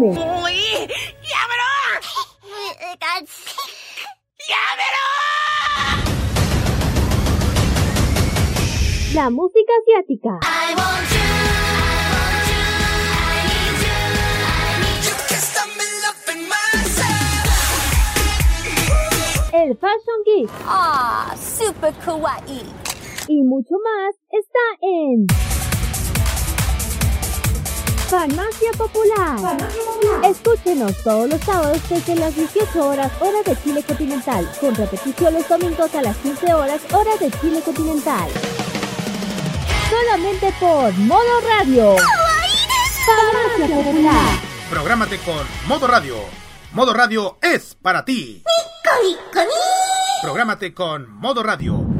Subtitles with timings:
[0.00, 0.42] anime.
[0.42, 0.88] ¡Uy!
[4.48, 5.00] ¡Llámelo!
[9.14, 10.38] La música asiática.
[19.52, 21.34] El Fashion Geek ¡Ah!
[21.36, 22.64] ¡Super kawaii!
[23.28, 25.26] y mucho más está en
[28.10, 29.56] Farmacia Popular.
[30.24, 35.48] Escúchenos todos los sábados desde las 18 horas hora de Chile continental, con repetición los
[35.48, 38.28] domingos a las 15 horas hora de Chile continental.
[39.88, 41.94] Solamente por Modo Radio.
[43.06, 44.40] Farmacia Popular.
[44.68, 46.16] Prográmate con Modo Radio.
[46.72, 48.42] Modo Radio es para ti.
[50.20, 51.99] Prográmate con Modo Radio.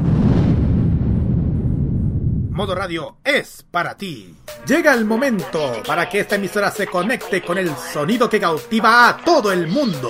[2.51, 4.35] Modo Radio es para ti.
[4.67, 9.17] Llega el momento para que esta emisora se conecte con el sonido que cautiva a
[9.17, 10.09] todo el mundo.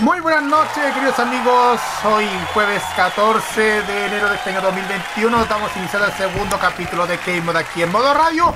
[0.00, 1.80] Muy buenas noches, queridos amigos.
[2.04, 7.18] Hoy, jueves 14 de enero de este año 2021, estamos iniciando el segundo capítulo de
[7.18, 8.54] K-Mod aquí en modo radio,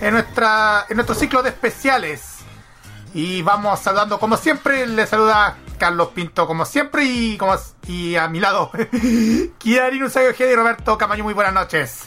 [0.00, 2.38] en, nuestra, en nuestro ciclo de especiales.
[3.14, 8.28] Y vamos saludando, como siempre, le saluda Carlos Pinto, como siempre, y, como, y a
[8.28, 8.70] mi lado,
[9.58, 11.24] Kiarin Usagi y Roberto Camaño.
[11.24, 12.04] Muy buenas noches.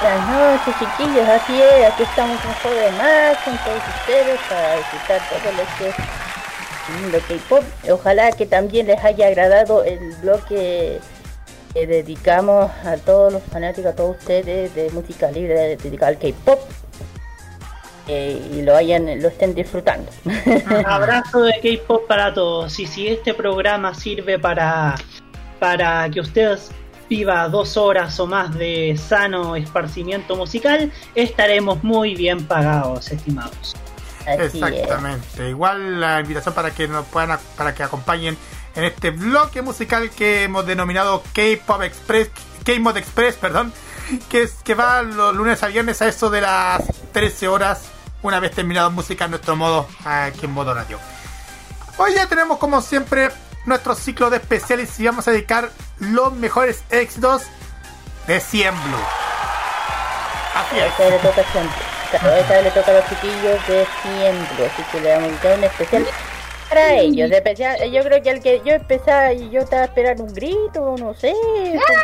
[0.00, 1.28] Buenas noches, chiquillos.
[1.28, 6.29] Así es, aquí estamos un de más con todos ustedes para disfrutar todo lo que
[7.00, 7.64] mundo K-pop.
[7.90, 11.00] Ojalá que también les haya agradado el bloque
[11.72, 16.58] que dedicamos a todos los fanáticos, a todos ustedes de música libre dedicada al K-pop.
[18.08, 20.10] Eh, y lo hayan, lo estén disfrutando.
[20.86, 22.78] Abrazo de K-pop para todos.
[22.80, 24.96] Y si este programa sirve para,
[25.60, 26.72] para que ustedes
[27.08, 33.76] viva dos horas o más de sano esparcimiento musical, estaremos muy bien pagados, estimados.
[34.20, 34.54] Así es.
[34.54, 35.48] Exactamente.
[35.48, 38.36] Igual la invitación para que nos puedan para que acompañen
[38.74, 42.30] en este bloque musical que hemos denominado K-Pop Express,
[42.64, 43.72] K-Mod Express, perdón,
[44.28, 46.82] que es que va los lunes a viernes a eso de las
[47.12, 47.82] 13 horas,
[48.22, 50.98] una vez terminado música en nuestro modo aquí en modo radio.
[51.96, 53.30] Hoy ya tenemos como siempre
[53.66, 57.42] nuestro ciclo de especiales y vamos a dedicar los mejores éxitos
[58.26, 58.96] de 100 Blue.
[60.54, 61.89] Así es.
[62.12, 66.06] Esta le toca a los chiquillos de siempre, así que le dedicar un especial
[66.68, 67.30] para ellos.
[67.30, 71.14] especial, yo creo que al que yo empezaba y yo estaba esperando un grito, no
[71.14, 71.32] sé,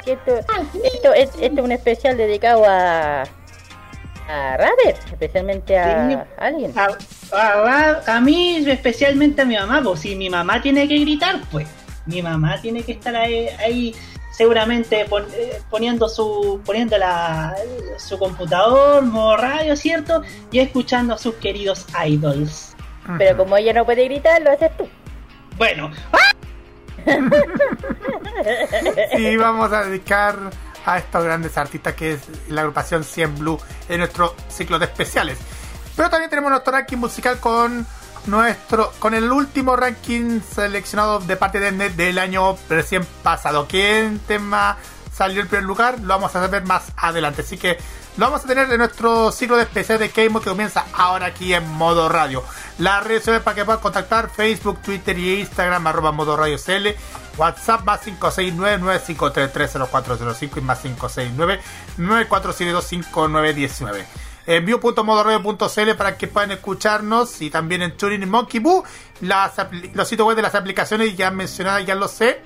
[0.01, 0.39] porque esto,
[0.85, 3.25] esto, es, esto es un especial dedicado a
[4.29, 6.19] a Raver, especialmente a Sí.
[6.39, 6.73] alguien.
[6.77, 6.89] A,
[7.33, 11.69] a- a mí, especialmente a mi mamá, pues si mi mamá tiene que gritar, pues
[12.07, 13.95] mi mamá tiene que estar ahí, ahí
[14.37, 17.55] seguramente pon- eh, poniendo su poniendo la,
[17.97, 20.23] su computador, modo radio, ¿cierto?
[20.51, 22.75] Y escuchando a sus queridos idols.
[23.19, 24.89] Pero como ella no puede gritar, lo haces tú.
[25.57, 25.91] Bueno,
[29.19, 30.37] Y vamos a dedicar
[30.85, 33.59] a estos grandes artistas que es la agrupación 100 Blue
[33.89, 35.39] en nuestro ciclo de especiales.
[35.97, 37.87] Pero también tenemos nuestro ranking musical con
[38.27, 43.67] nuestro con el último ranking seleccionado de parte de Net del año recién pasado.
[43.69, 44.77] ¿Quién tema
[45.13, 45.99] salió en primer lugar?
[46.01, 47.43] Lo vamos a saber más adelante.
[47.43, 47.79] Así que
[48.17, 51.53] lo vamos a tener en nuestro ciclo de especial de K-Mod que comienza ahora aquí
[51.55, 52.43] en modo radio.
[52.79, 56.89] Las redes sociales para que puedan contactar Facebook, Twitter y Instagram arroba modo radio CL.
[57.37, 60.83] WhatsApp más 569-9533-0405 y más
[64.47, 64.53] 569-9472-5919.
[64.57, 68.85] Envío.modoradio.cl para que puedan escucharnos y también en Turing y Monkey Boo,
[69.21, 69.53] las
[69.95, 72.41] los sitios web de las aplicaciones ya mencionadas, ya lo sé.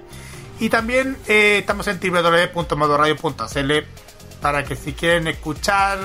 [0.59, 3.73] Y también eh, estamos en www.modoradio.cl
[4.43, 5.99] para que si quieren escuchar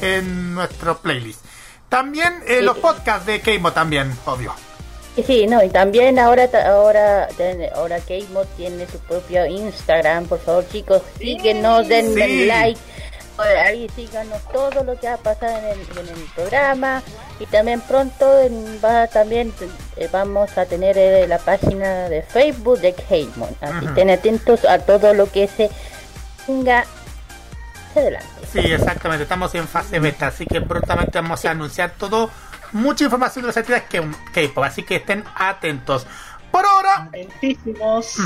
[0.00, 1.44] en nuestro playlist.
[1.88, 4.52] También eh, los podcasts de Keimo también, obvio.
[5.16, 7.28] Y Sí, no, y también ahora ta- ahora
[7.74, 12.46] ahora K-Mod tiene su propio Instagram, por favor chicos, síguenos, denle Sí.
[12.46, 12.80] like,
[13.42, 17.02] ahí síganos todo lo que ha pasado en el, en el programa
[17.38, 19.52] y también pronto en- va también
[19.96, 23.88] eh, vamos a tener eh, la página de Facebook de K-Mod, así Ujú.
[23.88, 25.70] estén atentos a todo lo que se
[26.46, 26.84] venga
[27.90, 28.28] hacia adelante.
[28.52, 32.30] Sí, exactamente, estamos en fase beta, así que prontamente vamos a anunciar todo,
[32.72, 34.00] mucha información de las actividades que
[34.32, 36.06] K-pop, así que estén atentos.
[36.50, 37.08] Por ahora.
[37.08, 38.16] Atentísimos.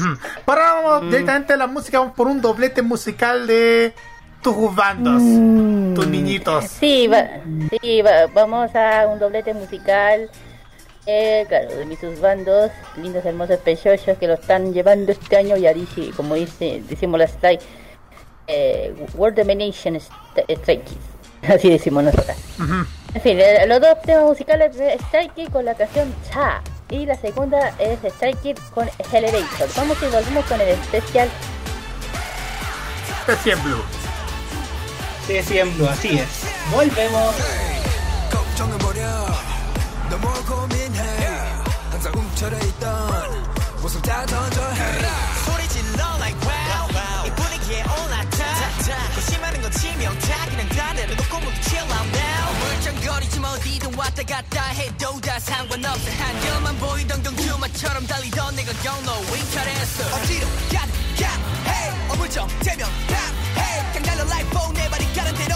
[0.46, 1.10] Para vamos mm.
[1.10, 3.94] directamente a la música, vamos por un doblete musical de
[4.44, 5.94] tus bandos, mm.
[5.94, 6.66] tus niñitos.
[6.66, 7.08] Sí,
[7.70, 8.02] sí
[8.34, 10.30] vamos a un doblete musical.
[11.06, 15.56] Eh, claro, de mis bandos, lindos, hermosos, preciosos que lo están llevando este año.
[15.56, 17.58] Ya dice, como dice, decimos la Stray,
[18.46, 20.98] eh, World Domination Stray Kids.
[21.48, 22.38] Así decimos nosotras.
[23.14, 26.62] En fin, eh, los dos temas musicales de Stray Kids con la canción Cha.
[26.90, 29.68] Y la segunda es Stray Kids con Elevator.
[29.76, 31.28] Vamos y volvemos con el especial.
[33.26, 34.03] Especial Blue.
[35.27, 36.45] Especial Blue, así es.
[36.71, 37.35] Volvemos.
[53.99, 61.27] 왔다 갔다 해도 다 상관없어 한결만 보이던 경주마처럼 달리던 내가 경로 위탈했어 어디로 가든 가
[61.65, 63.15] hey 어물쩍 대면 다
[63.57, 65.55] hey 그냥 달려 like 내 발이 가는 대로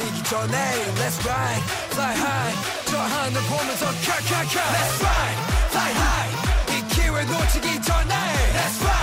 [0.00, 0.56] 치기 전에
[0.96, 1.62] Let's ride,
[1.92, 2.56] fly high
[2.86, 5.38] 저 하늘 보면서 캬캬캬 Let's ride,
[5.70, 6.32] fly high
[6.70, 8.14] 이 기회 놓치기 전에
[8.54, 8.99] Let's ride,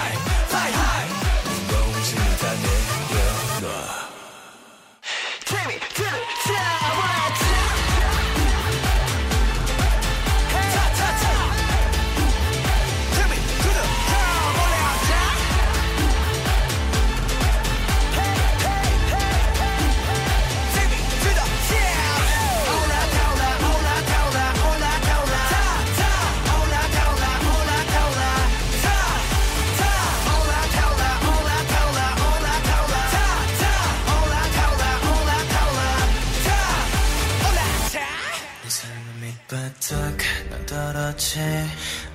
[41.19, 41.41] 떨어지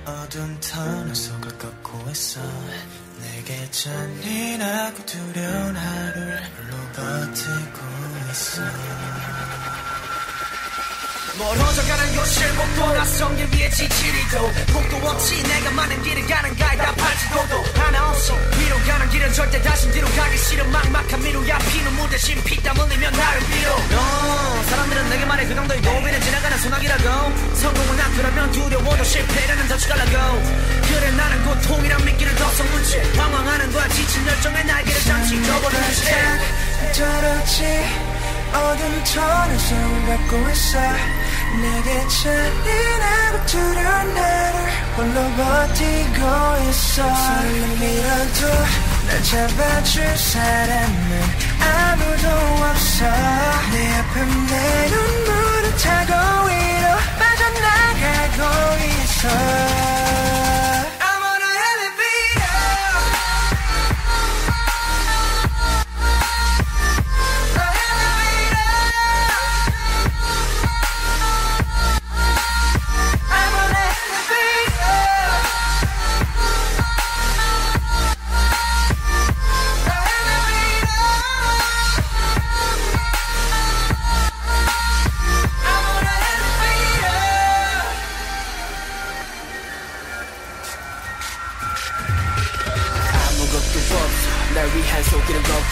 [0.06, 2.40] 어두운 터널 속을 걷고 있어.
[3.20, 7.78] 내게 잔인하고 두려운 하루를 홀로 버티고
[8.32, 8.62] 있어
[11.38, 18.10] 멀어져가는 목도 낯선 길 위에 지치리도 목도 없이 내가 많은 길을 가는 가이다 팔지도도 하나
[18.10, 23.12] 없이 위로 가는 길은 절대 다시 뒤로 가기 싫어 막막한 미루야 피눈물 대신 피땀 흘리면
[23.12, 29.68] 나를 빌어 너 사람들은 내게 말해 그 정도의 도비는 지나가는 소나기라고 성공은 앞이라면 두려워도 실패라는
[29.68, 30.42] 덫이라고
[30.86, 38.14] 그래 나는 고통이란 미끼를 더 섞는지 방황하는 거야 지친 열정의 날개를 잠시 채 저렇지
[38.54, 41.23] 어둠 터널 을 갖고 있어
[41.60, 44.56] 내게 잔인하고 두려운 나를
[44.96, 46.20] 홀로 버티고
[46.68, 47.02] 있어.
[47.02, 48.40] 설렘이라도
[49.06, 51.10] 날 잡아줄 사람은
[51.60, 52.28] 아무도
[52.64, 53.04] 없어.
[53.72, 56.12] 내 앞에 내 눈물을 타고
[56.48, 56.86] 위로
[57.18, 58.40] 빠져나가고
[58.84, 59.28] 있어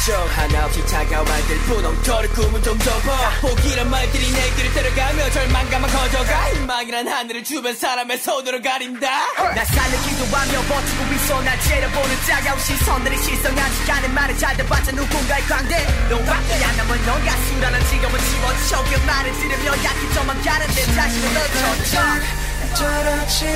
[0.03, 5.91] 걱정 하나 없이 차가운 말들 분홍토를 꿈은 좀 접어 포기란 말들이 내 길을 따라가며 절망감만
[5.91, 6.49] 커져가.
[6.55, 9.09] 희망이란 하늘을 주변 사람의 손으로 가린다.
[9.55, 11.43] 나 살려 기도하며 버티고 있어.
[11.43, 17.25] 날 째려보는 차가운 시선들이 실성하지 않은 말을 잘 들어봤자 누군가의 광대 너밖에 안 남은 넌
[17.25, 23.47] 가수라는 지금은 지워져 그 말을 들으며 약해져만 가는 내 자신을 넣어줘 저렇지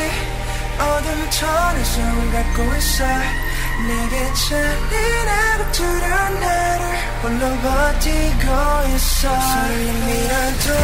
[0.79, 2.01] 어둠 천에서
[2.31, 3.46] 갖고 있어
[3.85, 6.87] 내게 잔인하고 두려운 나를
[7.23, 9.41] 홀로 버티고 있어?
[9.41, 10.75] 설렘이라도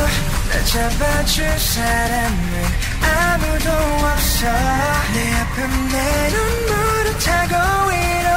[0.50, 2.64] 날 잡아줄 사람은
[3.02, 4.46] 아무도 없어.
[5.14, 8.28] 내 아픔 내 눈물을 타고 위로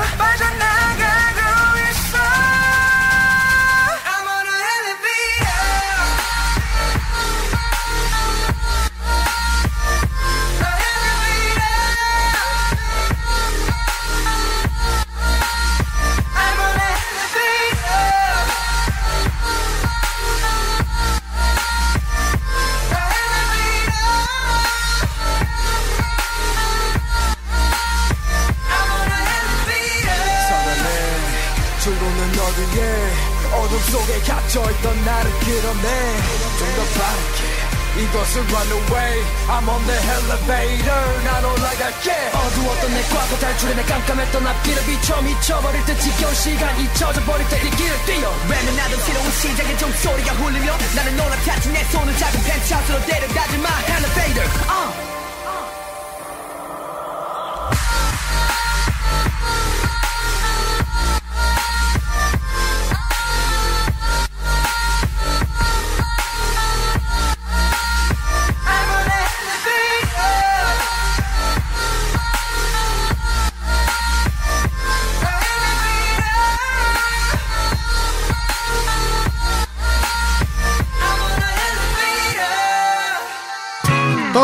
[38.36, 39.24] 이것을 run away.
[39.48, 45.86] I'm on the elevator 난 올라갈게 어두웠던 내 과거 탈출해 내 깜깜했던 앞길을 비춰 미쳐버릴
[45.86, 48.30] 듯 지겨운 시간 잊혀져 버릴 때이 길을 뛰어.
[48.50, 53.70] 외면하던 새로운 시작의 종소리가 울리며 나는 올라탔지 내 손을 작은 펜트하우스로 데려가지 마.
[53.88, 55.15] Elevator uh.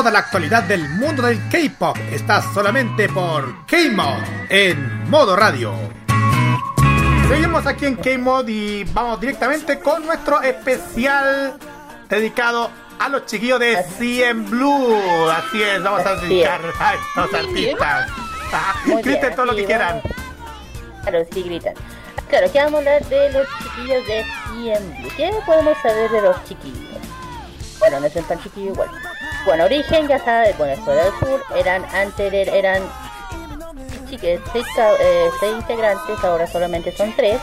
[0.01, 5.75] Toda la actualidad del mundo del K-pop está solamente por K-Mod en modo radio.
[7.29, 11.55] Seguimos aquí en K-Mod y vamos directamente con nuestro especial
[12.09, 14.97] dedicado a los chiquillos de CM Blue.
[15.29, 18.09] Así es, vamos a dedicar a estos artistas.
[18.51, 20.01] Ah, Griten todo lo que quieran.
[21.03, 21.75] Claro, sí, gritan.
[22.27, 25.11] Claro, aquí vamos a hablar de los chiquillos de CM Blue.
[25.15, 26.89] ¿Qué podemos saber de los chiquillos?
[27.77, 28.89] Bueno, no son tan chiquillos igual.
[29.45, 32.83] Bueno, origen, ya sabes, bueno, Corea del Sur eran antes de- eran
[34.07, 34.21] seis,
[34.99, 37.39] eh, seis integrantes, ahora solamente son tres.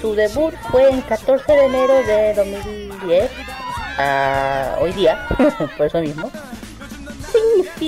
[0.00, 3.30] Su, debut fue el 14 de enero de 2010,
[3.98, 5.26] a hoy día,
[5.76, 6.30] por eso mismo.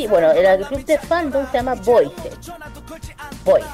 [0.08, 2.30] Bueno, el club de fandom se llama Voice.
[3.44, 3.66] Voice.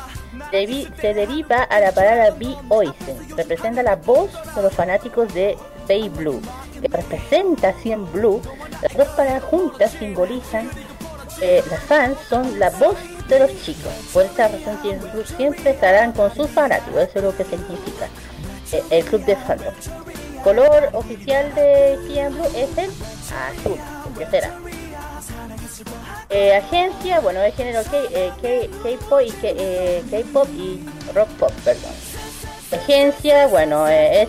[0.53, 2.35] Debi- se deriva a la palabra
[2.69, 3.37] Oisen.
[3.37, 5.57] Representa la voz de los fanáticos de
[5.89, 6.41] Bay Blue.
[6.81, 8.41] Que representa así en Blue.
[8.83, 10.71] Las dos palabras juntas simbolizan
[11.43, 12.97] eh, las fans son la voz
[13.29, 13.93] de los chicos.
[14.13, 17.03] Por esta razón CM Blue siempre estarán con sus fanáticos.
[17.03, 18.07] Eso es lo que significa
[18.73, 19.75] eh, el club de fandom.
[20.43, 23.79] Color oficial de CM Blue es el azul.
[24.19, 24.51] ¿Qué será?
[26.31, 28.31] Eh, agencia, bueno, de género eh,
[28.83, 30.81] K-pop y K- K-pop y
[31.15, 31.91] rock pop, perdón.
[32.73, 34.23] Agencia, bueno, eh,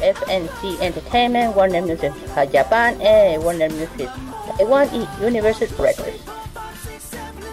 [0.00, 2.12] FNC Entertainment, Warner Music
[2.52, 4.08] Japan, eh, Warner Music
[4.56, 6.20] Taiwan y Universal Records.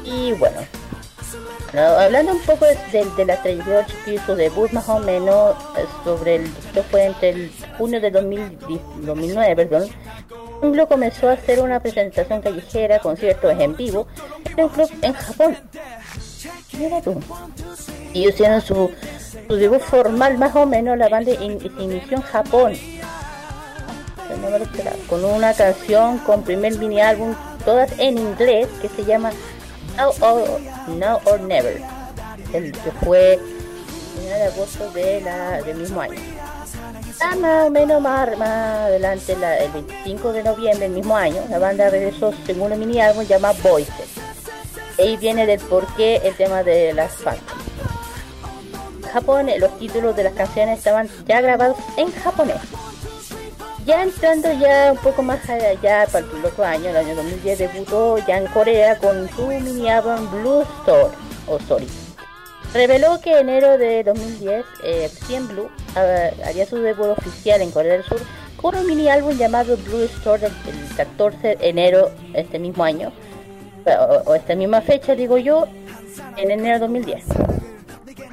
[0.04, 0.60] Y bueno,
[1.78, 5.86] hablando un poco de, de- de la trayectoria y su debut más o menos eh,
[6.04, 9.88] sobre el esto fue entre el junio de 2010 2009 perdón
[10.74, 14.08] club comenzó a hacer una presentación callejera conciertos en vivo
[14.58, 15.58] en un club en Japón
[18.14, 18.92] y hicieron su,
[19.48, 22.74] su debut formal más o menos la banda in- se inició en Japón
[25.10, 27.34] con una canción con primer mini álbum
[27.66, 29.32] todas en inglés que se llama
[29.98, 31.82] Now or, Never,
[32.54, 33.40] el que fue el
[34.20, 36.20] 1 de agosto de la, del mismo año.
[37.22, 41.60] Ah, más o menos más, adelante, la- el 25 de noviembre del mismo año, la
[41.60, 43.94] banda regresó su segundo mini álbum llamado Voices.
[45.00, 47.40] Ahí viene del porqué el tema de las fans.
[49.14, 52.58] Japón, los títulos de las canciones estaban ya grabados en japonés.
[53.86, 58.18] Ya entrando ya un poco más allá para el otro año, el año 2010 debutó
[58.28, 61.16] ya en Corea con su mini álbum Blue Store
[61.48, 61.88] o Story.
[62.74, 67.72] Reveló que en enero de 2010 eh, CM Blue ah, haría su debut oficial en
[67.72, 68.20] Corea del Sur
[68.58, 73.12] con un mini álbum llamado Blue Store el, el 14 de enero este mismo año
[73.86, 75.66] o, o esta misma fecha digo yo
[76.38, 77.26] en enero de 2010.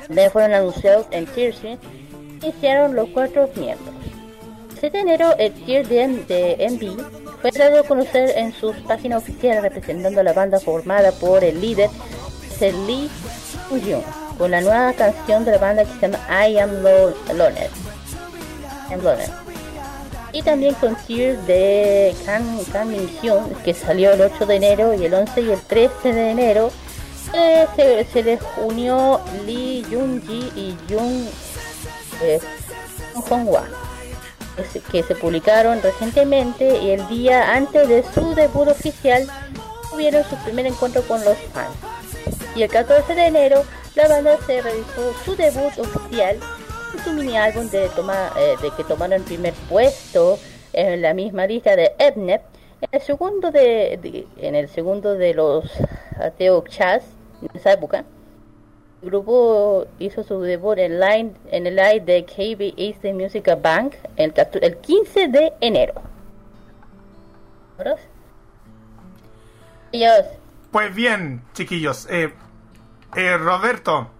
[0.06, 1.54] También fueron anunciados en Tier
[2.42, 3.94] iniciaron los cuatro miembros.
[4.74, 8.76] El 7 de enero, el Tier de, de MV fue dado a conocer en sus
[8.78, 11.90] páginas oficiales representando a la banda formada por el líder
[12.60, 13.10] Lee
[14.38, 16.70] con la nueva canción de la banda que se llama I Am
[17.34, 17.70] Loner.
[20.36, 22.90] Y también con Tears de Kang, Kang
[23.22, 26.70] Hyun, que salió el 8 de enero y el 11 y el 13 de enero
[27.32, 27.66] eh,
[28.12, 31.24] se, les unió Lee Jung Ji y Jung
[32.22, 32.38] eh,
[33.14, 33.64] Hwa
[34.92, 39.26] que se publicaron recientemente y el día antes de su debut oficial
[39.90, 41.74] tuvieron su primer encuentro con los fans.
[42.54, 43.64] Y el 14 de enero
[43.94, 46.38] la banda se realizó su debut oficial
[46.92, 50.38] en su mini álbum de, toma, eh, de que tomaron el primer puesto
[50.72, 52.42] en la misma lista de Ednet.
[52.80, 55.70] En el segundo de, en el segundo de los
[56.20, 57.04] Ateo Chas
[57.42, 58.04] en esa época,
[59.02, 63.94] el grupo hizo su debut en, line, en el live de KB East Music Bank
[64.16, 65.94] el, el 15 de enero.
[70.70, 72.32] Pues bien, chiquillos, eh,
[73.14, 74.10] eh, Roberto.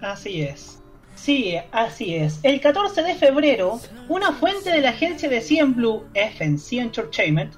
[0.00, 0.80] Así es.
[1.24, 2.38] Sí, así es.
[2.42, 7.54] El 14 de febrero, una fuente de la agencia de CN Blue, FNC Entertainment,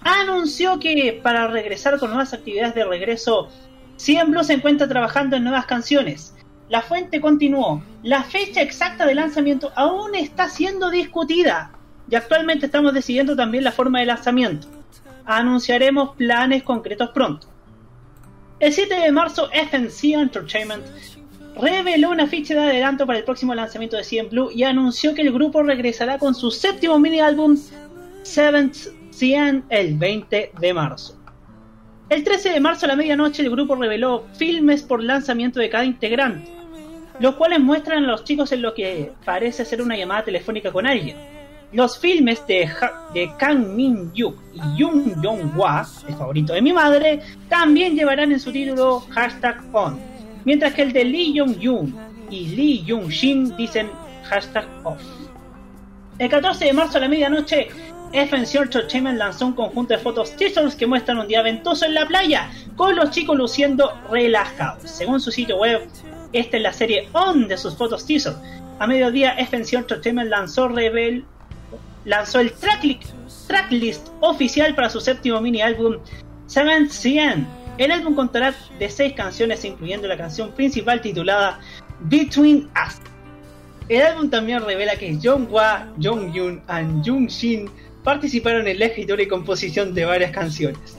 [0.00, 3.50] anunció que para regresar con nuevas actividades de regreso,
[3.96, 6.34] CN Blue se encuentra trabajando en nuevas canciones.
[6.68, 11.70] La fuente continuó, la fecha exacta de lanzamiento aún está siendo discutida
[12.10, 14.66] y actualmente estamos decidiendo también la forma de lanzamiento.
[15.24, 17.46] Anunciaremos planes concretos pronto.
[18.58, 20.84] El 7 de marzo, FNC Entertainment
[21.60, 25.22] reveló una ficha de adelanto para el próximo lanzamiento de CN Blue y anunció que
[25.22, 27.56] el grupo regresará con su séptimo mini álbum
[28.22, 28.76] Seventh
[29.10, 31.18] CN el 20 de marzo.
[32.10, 35.84] El 13 de marzo a la medianoche el grupo reveló filmes por lanzamiento de cada
[35.84, 36.50] integrante,
[37.18, 40.86] los cuales muestran a los chicos en lo que parece ser una llamada telefónica con
[40.86, 41.16] alguien.
[41.72, 42.70] Los filmes de,
[43.14, 48.30] de Kang Min Yuk y Jung Yong Hwa, el favorito de mi madre, también llevarán
[48.30, 50.13] en su título hashtag on,
[50.44, 51.94] mientras que el de Lee Jong Yoon
[52.30, 53.90] y Lee Jung Shin dicen
[54.24, 55.00] hashtag off.
[56.18, 57.68] El 14 de marzo a la medianoche,
[58.12, 62.06] FNC Entertainment lanzó un conjunto de fotos teasers que muestran un día ventoso en la
[62.06, 64.88] playa, con los chicos luciendo relajados.
[64.88, 65.88] Según su sitio web,
[66.32, 68.36] esta es la serie on de sus fotos teasers.
[68.78, 71.24] A mediodía, FNC Entertainment lanzó Rebel
[72.04, 75.96] lanzó el tracklist, oficial para su séptimo mini álbum
[76.46, 77.46] Seven Cien.
[77.78, 81.58] El álbum contará de seis canciones, incluyendo la canción principal titulada
[82.00, 83.00] Between Us.
[83.88, 87.68] El álbum también revela que Hwa, Jong Yoon y Jung Shin
[88.02, 90.98] participaron en la escritura y composición de varias canciones.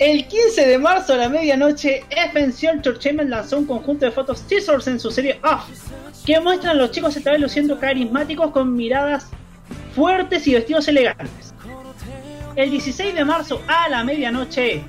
[0.00, 4.88] El 15 de marzo a la medianoche, FNC Entertainment lanzó un conjunto de fotos teasers
[4.88, 5.68] en su serie Off,
[6.26, 9.28] que muestran a los chicos esta vez luciendo carismáticos con miradas
[9.94, 11.54] fuertes y vestidos elegantes.
[12.56, 14.82] El 16 de marzo a la medianoche,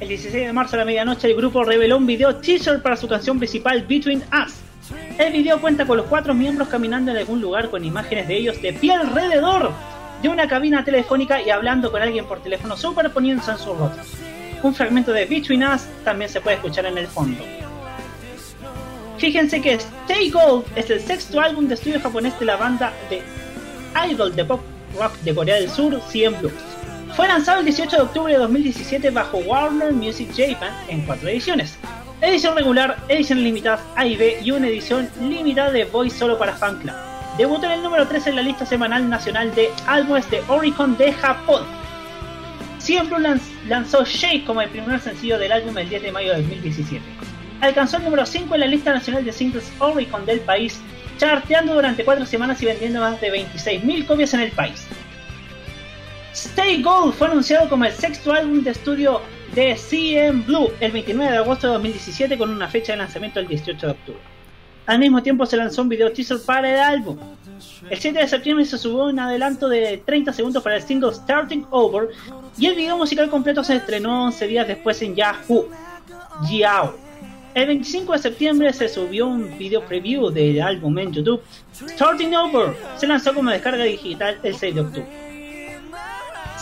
[0.00, 3.06] el 16 de marzo a la medianoche el grupo reveló un video teaser para su
[3.06, 4.54] canción principal Between Us.
[5.18, 8.60] El video cuenta con los cuatro miembros caminando en algún lugar con imágenes de ellos
[8.62, 9.72] de pie alrededor
[10.22, 14.06] de una cabina telefónica y hablando con alguien por teléfono superponiéndose en sus rostros.
[14.62, 17.44] Un fragmento de Between Us también se puede escuchar en el fondo.
[19.18, 23.22] Fíjense que Stay Gold es el sexto álbum de estudio japonés de la banda de
[24.10, 24.60] idol de pop
[24.98, 26.69] rock de Corea del Sur, CM Blues.
[27.16, 31.76] Fue lanzado el 18 de octubre de 2017 bajo Warner Music Japan en cuatro ediciones.
[32.20, 36.52] Edición regular, edición limitada A y B y una edición limitada de Voice solo para
[36.54, 36.94] fan club.
[37.36, 41.12] Debutó en el número 3 en la lista semanal nacional de álbumes de Oricon de
[41.12, 41.62] Japón.
[43.08, 47.04] Blues lanzó Shake como el primer sencillo del álbum el 10 de mayo de 2017.
[47.60, 50.80] Alcanzó el número 5 en la lista nacional de singles Oricon del país
[51.18, 54.86] charteando durante cuatro semanas y vendiendo más de 26.000 copias en el país.
[56.32, 59.20] Stay Gold fue anunciado como el sexto álbum de estudio
[59.52, 63.48] de CM Blue el 29 de agosto de 2017 con una fecha de lanzamiento el
[63.48, 64.20] 18 de octubre.
[64.86, 67.18] Al mismo tiempo se lanzó un video teaser para el álbum.
[67.88, 71.66] El 7 de septiembre se subió un adelanto de 30 segundos para el single Starting
[71.70, 72.10] Over
[72.56, 75.68] y el video musical completo se estrenó 11 días después en Yahoo.
[76.48, 76.94] Yahoo.
[77.54, 81.42] El 25 de septiembre se subió un video preview del álbum en YouTube.
[81.74, 85.29] Starting Over se lanzó como descarga digital el 6 de octubre.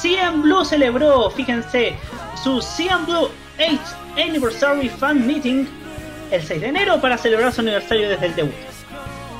[0.00, 1.94] CM Blue celebró, fíjense,
[2.42, 3.78] su CM Blue 8
[4.16, 5.66] Anniversary Fan Meeting
[6.30, 8.54] el 6 de enero para celebrar su aniversario desde el debut.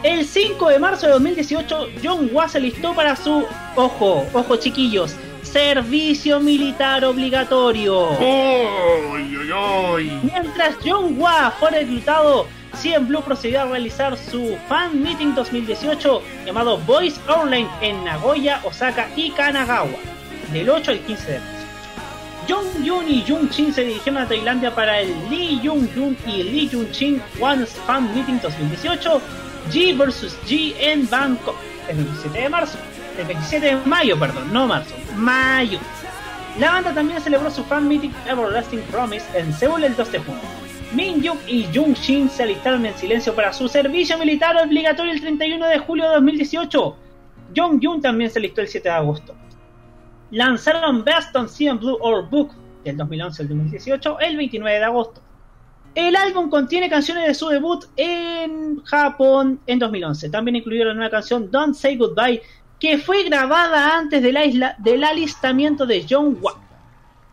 [0.02, 3.44] El 5 de marzo de 2018, John Wass se listó para su,
[3.74, 8.08] ojo, ojo chiquillos, servicio militar obligatorio.
[10.22, 12.46] Mientras John Wah fue reclutado,
[12.80, 19.08] CM Blue procedió a realizar su Fan Meeting 2018 llamado Voice Online en Nagoya, Osaka
[19.16, 19.98] y Kanagawa,
[20.52, 21.58] del 8 al 15 de marzo.
[22.48, 26.42] Jung Yun y Jung Chin se dirigieron a Tailandia para el Lee Jung Yun y
[26.42, 29.20] Lee Jung Chin One Fan Meeting 2018,
[29.70, 31.56] G vs G en Bangkok,
[31.90, 32.78] el 27 de marzo,
[33.18, 35.78] el 27 de mayo, perdón, no marzo, mayo.
[36.58, 40.40] La banda también celebró su fan meeting Everlasting Promise en Seúl el 2 de junio.
[40.92, 45.20] Min Yuk y Jung Shin se alistaron en silencio para su servicio militar obligatorio el
[45.20, 46.96] 31 de julio de 2018.
[47.54, 49.34] Jung Yun también se alistó el 7 de agosto
[50.30, 52.52] lanzaron Best on CM Blue or Book
[52.84, 55.22] del 2011 al 2018 el 29 de agosto.
[55.94, 60.30] El álbum contiene canciones de su debut en Japón en 2011.
[60.30, 62.42] También incluyeron una canción Don't Say Goodbye
[62.78, 66.56] que fue grabada antes de la isla, del alistamiento de John Watt.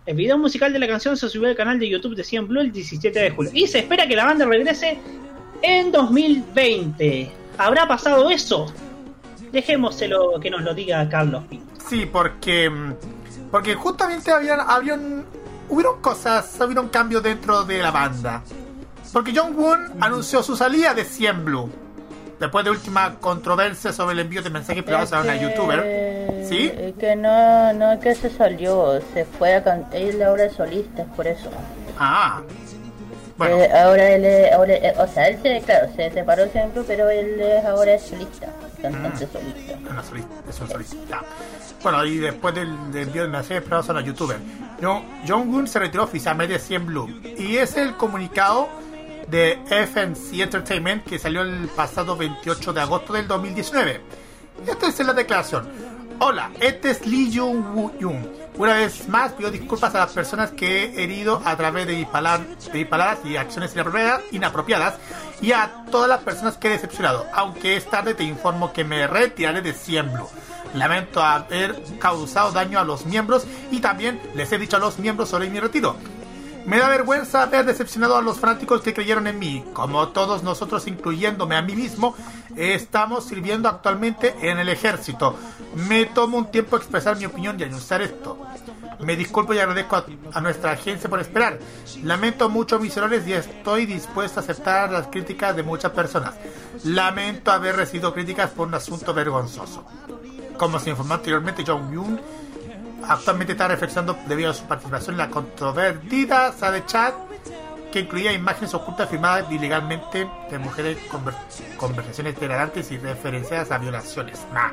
[0.05, 2.61] El video musical de la canción se subió al canal de YouTube de CM Blue
[2.61, 4.97] el 17 de julio y se espera que la banda regrese
[5.61, 7.31] en 2020.
[7.57, 8.71] ¿Habrá pasado eso?
[9.51, 11.74] Dejémoselo que nos lo diga Carlos Pinto.
[11.87, 12.71] Sí, porque
[13.51, 15.25] porque justamente habían habían
[15.69, 18.43] hubieron cosas, hubieron cambios dentro de la banda.
[19.13, 21.69] Porque John Woon anunció su salida de Cien Blue.
[22.39, 26.45] Después de última controversia sobre el envío de mensajes privados a una youtuber.
[26.49, 26.69] ¿Sí?
[26.99, 31.27] Que no, no que se salió, se fue a cantar, él ahora es solista, por
[31.27, 31.49] eso.
[31.97, 32.41] Ah.
[33.37, 33.57] Bueno.
[33.57, 37.09] Eh, ahora él es, ahora, eh, o sea, él se, claro, se separó siempre, pero
[37.09, 38.47] él es, ahora es solista,
[38.81, 39.31] cantante mm.
[39.31, 39.93] solista.
[39.93, 41.21] No, solista, es un solista.
[41.85, 44.39] Bueno, y después del, del envío de mensajes privados a la youtuber,
[44.81, 47.21] Jong-un se retiró oficialmente de 100 Blue.
[47.37, 48.69] Y es el comunicado
[49.27, 54.01] de FNC Entertainment que salió el pasado 28 de agosto del 2019.
[54.65, 55.69] Esta es la declaración.
[56.17, 58.31] Hola, este es Lee Jung-woo-yoon.
[58.57, 62.07] Una vez más pido disculpas a las personas que he herido a través de mis,
[62.07, 63.75] palabras y acciones
[64.31, 64.95] inapropiadas
[65.39, 67.27] y a todas las personas que he decepcionado.
[67.31, 70.29] Aunque es tarde te informo que me retiraré de 100 Blue.
[70.75, 75.29] Lamento haber causado daño a los miembros y también les he dicho a los miembros
[75.29, 75.95] sobre mi retiro.
[76.65, 79.63] Me da vergüenza haber decepcionado a los fanáticos que creyeron en mí.
[79.73, 82.15] Como todos nosotros, incluyéndome a mí mismo,
[82.55, 85.37] estamos sirviendo actualmente en el ejército.
[85.87, 88.39] Me tomo un tiempo expresar mi opinión y anunciar esto.
[88.99, 91.59] Me disculpo y agradezco a, a, nuestra agencia por esperar.
[92.01, 96.33] Lamento mucho mis errores y estoy dispuesto a aceptar las críticas de muchas personas.
[96.83, 99.85] Lamento haber recibido críticas por un asunto vergonzoso.
[100.57, 102.21] Como se informó anteriormente, Jong Yoon
[103.07, 107.13] actualmente está reflexionando debido a su participación en la controvertida Sade Chat,
[107.91, 111.23] que incluía imágenes ocultas firmadas ilegalmente de mujeres con
[111.77, 114.45] conversaciones degradantes y referenciadas a violaciones.
[114.53, 114.71] Nah.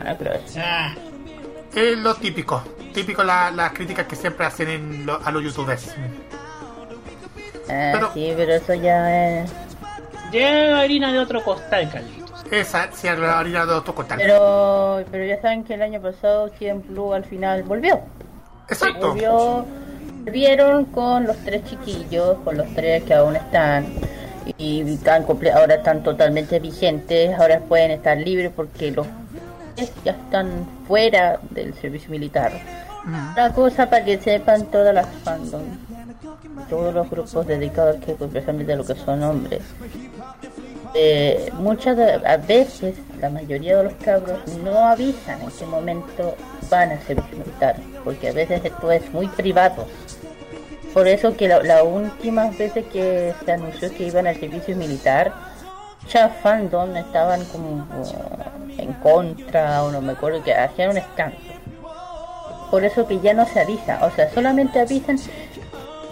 [0.00, 0.94] Ah,
[1.74, 5.94] es lo típico, típico las críticas que siempre hacen en a los youtubers.
[7.68, 9.52] Ah, pero, sí, pero eso ya es.
[10.30, 12.23] Lleva harina de otro costal, Cali.
[12.50, 13.16] Esa se ha
[13.66, 18.00] de otro Pero, pero ya saben que el año pasado Cien Blue al final volvió.
[18.68, 19.10] Exacto.
[19.10, 19.64] Volvió,
[20.24, 23.86] volvieron con los tres chiquillos, con los tres que aún están
[24.58, 29.06] y están ahora están totalmente vigentes, ahora pueden estar libres porque los
[30.04, 32.52] ya están fuera del servicio militar.
[33.06, 35.62] Una cosa para que sepan todas las fandom,
[36.70, 39.62] todos los grupos dedicados que precisamente a lo que son hombres,
[40.94, 46.36] eh, muchas a veces la mayoría de los cabros no avisan en qué momento
[46.70, 49.86] van a ser militar porque a veces esto es muy privado.
[50.92, 55.32] Por eso que las últimas veces que se anunció que iban al servicio militar
[56.00, 57.84] muchas fandom estaban como
[58.78, 61.42] en contra o no me acuerdo que hacían un escándalo.
[62.70, 65.18] Por eso que ya no se avisa o sea solamente avisan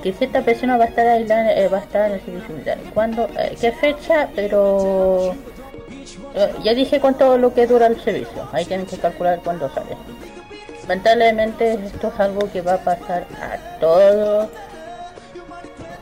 [0.03, 2.79] que cierta persona va a estar ahí, eh, va a estar en el servicio militar.
[2.93, 3.29] ¿Cuándo?
[3.39, 4.29] Eh, ¿Qué fecha?
[4.35, 5.35] Pero
[6.35, 8.49] eh, ya dije cuánto lo que dura el servicio.
[8.53, 9.97] Ahí tienen que calcular cuándo sale.
[10.83, 14.49] Lamentablemente esto es algo que va a pasar a todos los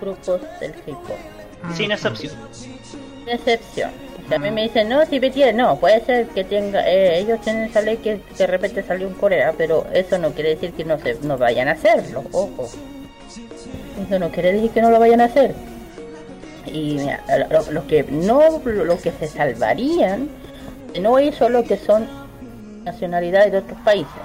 [0.00, 1.74] grupos del K-pop.
[1.74, 2.32] Sin excepción.
[2.52, 3.90] Sin excepción.
[4.34, 7.82] a mí me dicen, no, si BTS, no, puede ser que tenga, ellos tienen esa
[7.82, 11.16] ley que de repente salió en Corea, pero eso no quiere decir que no se
[11.22, 12.70] no vayan a hacerlo, ojo.
[14.06, 15.54] Eso no quiere decir que no lo vayan a hacer.
[16.66, 16.98] Y
[17.70, 20.28] los que no, los que se salvarían
[21.00, 22.06] no es solo que son
[22.84, 24.22] nacionalidades de otros países,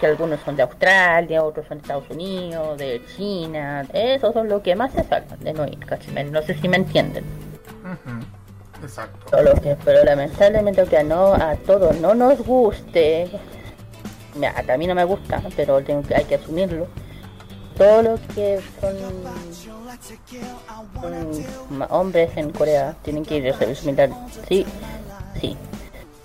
[0.00, 4.62] que algunos son de Australia, otros son de Estados Unidos, de China, esos son los
[4.62, 5.78] que más se salvan de no ir,
[6.30, 7.24] no sé si me entienden.
[8.82, 9.26] Exacto.
[9.30, 13.28] Pero, que, pero lamentablemente aunque no a todos no nos guste,
[14.68, 16.86] a mí no me gusta, pero tengo que, hay que asumirlo.
[17.78, 18.96] Todos los que son,
[21.90, 24.10] hombres en Corea tienen que ir a servicio militar.
[24.48, 24.66] Sí,
[25.40, 25.56] sí.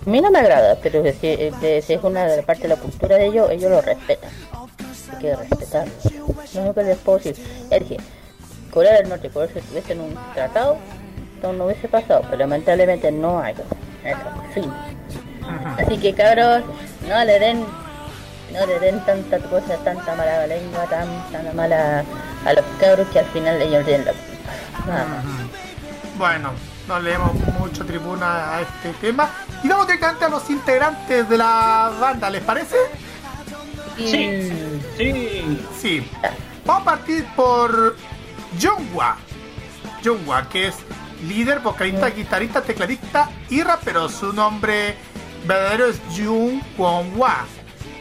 [0.04, 3.48] A mí no me agrada, pero si, es una parte de la cultura de ellos,
[3.50, 4.30] ellos lo respetan.
[5.12, 5.92] Hay que respetarlo.
[6.54, 7.36] No es que les puedo decir.
[7.70, 7.82] Es
[8.72, 10.76] Corea del Norte, Corea si estuviese en un tratado,
[11.40, 13.54] no hubiese pasado, pero lamentablemente no hay.
[13.54, 14.72] Eso, fin.
[15.78, 16.64] Así que cabros,
[17.08, 17.64] no le den
[18.54, 22.04] no le den tanta cosa, tanta mala lengua, tanta mala
[22.46, 25.04] a los cabros que al final ellos tienen la culpa.
[26.16, 26.52] Bueno,
[26.86, 29.28] no leemos mucho tribuna a este tema.
[29.62, 32.76] Y vamos directamente a los integrantes de la banda, ¿les parece?
[33.96, 34.52] Sí,
[34.96, 35.66] sí.
[35.80, 36.10] Sí.
[36.64, 37.96] Vamos a partir por
[38.60, 39.16] Jungwa.
[40.04, 40.76] Jungwa, que es
[41.26, 44.08] líder, vocalista, guitarrista, tecladista y rapero.
[44.08, 44.94] Su nombre
[45.46, 47.44] verdadero es Jung Kwon Wa.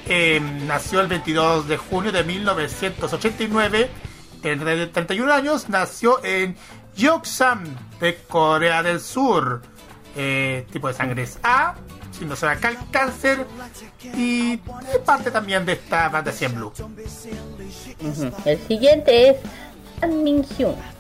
[0.06, 3.90] Em, nació el 22 de junio de 1989.
[4.42, 5.70] Tiene 31 años.
[5.70, 6.56] Nació en
[6.96, 7.64] Yeoksam,
[8.00, 9.62] de Corea del Sur.
[10.16, 11.76] Eh, tipo de sangre es A.
[12.22, 13.46] no se acá el cáncer.
[14.16, 14.58] Y
[15.06, 16.74] parte también de esta banda 100 Blue.
[18.46, 19.38] El siguiente es
[20.02, 20.93] An Min Hyun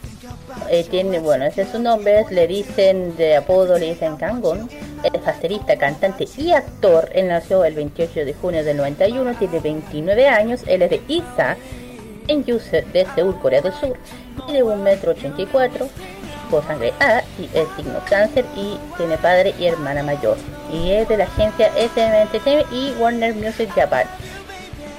[0.69, 4.69] eh, tiene, bueno, ese es su nombre, le dicen de apodo, le dicen Kangon.
[5.03, 7.09] Es baterista, cantante y actor.
[7.13, 10.62] Él nació el 28 de junio del 91, tiene 29 años.
[10.67, 11.57] Él es de Isa,
[12.27, 13.97] en Yuse, de Seúl, Corea del Sur.
[14.45, 15.89] Tiene 1,84 m,
[16.49, 20.38] por sangre A, y es signo cáncer y tiene padre y hermana mayor.
[20.71, 24.07] Y es de la agencia SM y Warner Music Japan.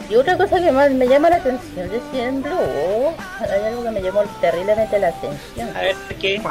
[0.08, 3.90] Y otra cosa que más me llama la atención de Cien Blue, hay algo que
[3.90, 5.74] me llamó terriblemente la atención.
[5.74, 6.42] A ver, ¿qué?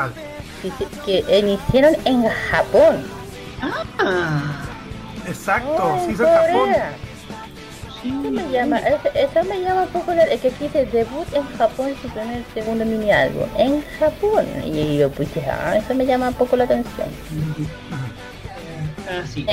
[0.64, 3.06] Dice que iniciaron en Japón.
[4.00, 4.66] Ah,
[5.28, 6.70] exacto, sí, en Japón.
[8.04, 11.94] Eso me llama, eso, me llama un poco es que aquí dice debut en Japón
[12.02, 16.34] su primer segundo mini álbum en Japón y yo pues ah, eso me llama un
[16.34, 17.08] poco la atención.
[19.24, 19.46] Así.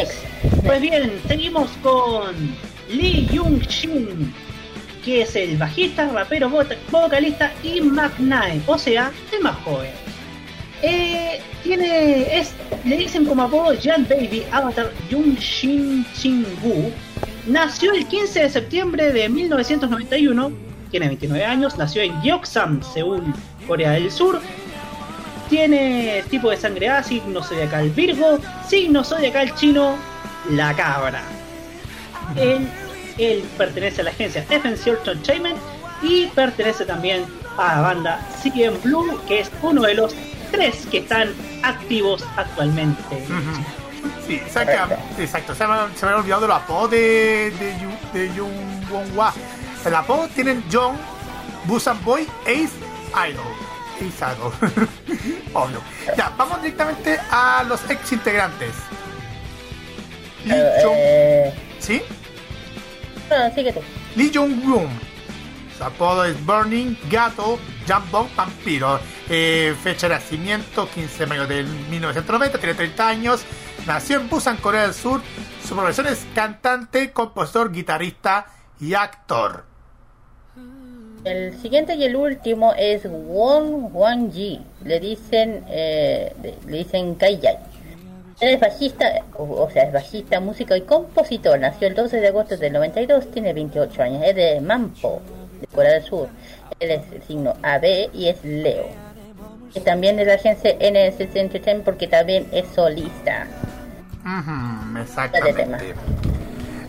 [0.64, 2.34] Pues bien, seguimos con
[2.90, 4.33] Lee Jung Shin,
[5.05, 6.50] que es el bajista, rapero,
[6.90, 9.90] vocalista y McNair, o sea, el más joven.
[10.83, 12.42] Eh, tiene,
[12.85, 16.05] le dicen como apodo Jan Baby Avatar Jung Shin
[16.62, 16.90] Woo.
[17.46, 20.53] Nació el 15 de septiembre de 1991,
[20.90, 23.22] tiene 29 años, nació en Gyeongsam, Seúl,
[23.66, 24.40] Corea del Sur.
[25.48, 29.96] Tiene tipo de sangre A, signo zodiacal Virgo, signo zodiacal chino,
[30.50, 31.22] la cabra.
[32.37, 32.68] Él,
[33.24, 35.59] él pertenece a la agencia Defensive Entertainment
[36.02, 37.24] y pertenece también
[37.59, 40.14] a la banda CM Blue, que es uno de los
[40.50, 43.02] tres que están activos actualmente.
[44.26, 44.96] Sí, exacto.
[45.18, 45.54] exacto.
[45.54, 47.52] Se, me, se me había olvidado el apodo de,
[48.12, 49.33] de, de Jung Won Wa.
[49.85, 50.96] El apodo tienen John,
[51.64, 52.70] Busan Boy, Ace
[53.28, 53.44] Idol.
[53.96, 54.52] Ace Idol.
[55.54, 55.80] Obvio.
[56.16, 58.70] Ya, vamos directamente a los ex integrantes.
[60.44, 62.02] Lee eh, ¿Sí?
[64.16, 64.88] Lee Jong-woon.
[65.76, 69.00] Su apodo es Burning, Gato, Jambon, Vampiro.
[69.28, 73.44] Eh, fecha de nacimiento 15 de mayo de 1990, tiene 30 años.
[73.86, 75.22] Nació en Busan, Corea del Sur.
[75.66, 78.46] Su profesión es cantante, compositor, guitarrista
[78.80, 79.64] y actor.
[81.24, 84.60] El siguiente y el último es Won Wang Ji.
[84.84, 86.34] Le dicen, eh,
[86.66, 87.69] le dicen Kaiyai.
[88.40, 89.05] Él es bajista,
[89.37, 91.59] o, sea, es bajista, músico y compositor.
[91.59, 94.22] Nació el 12 de agosto del 92, tiene 28 años.
[94.24, 95.20] Es de Mampo,
[95.61, 96.29] de Corea del Sur.
[96.79, 98.88] Él es el signo AB y es Leo.
[99.74, 103.46] Y también es la agencia NSC Entertainment porque también es solista.
[105.00, 105.94] exactamente.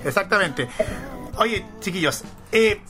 [0.06, 0.68] Exactamente.
[1.38, 2.82] Oye, chiquillos, eh,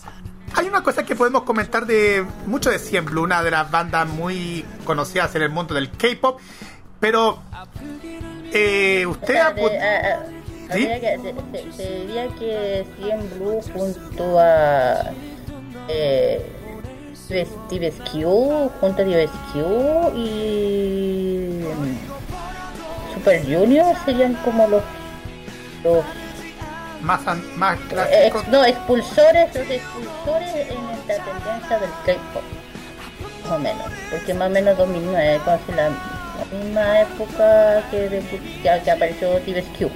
[0.54, 4.64] hay una cosa que podemos comentar de mucho de Siempre, una de las bandas muy
[4.84, 6.40] conocidas en el mundo del K-pop,
[7.00, 7.42] pero
[8.54, 9.54] eh, usted ha
[10.74, 10.88] ¿Sí?
[10.88, 11.20] que,
[11.76, 15.12] se, diría que Cien Blue junto a
[15.90, 16.46] eh,
[18.12, 19.06] Q, junto a
[19.54, 21.62] Q y
[23.14, 24.84] Super Junior serían como los
[25.84, 26.06] los
[27.02, 27.22] más,
[27.58, 28.48] más clásicos.
[28.48, 32.44] no, expulsores, los expulsores en la tendencia del K-pop.
[33.44, 35.90] Más o menos, porque más o menos 2009, cuando la
[36.46, 38.22] misma época que,
[38.62, 39.90] que, apareció TVS Q.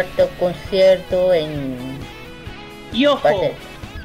[0.00, 1.98] hartos conciertos en...
[2.92, 3.28] Y ojo,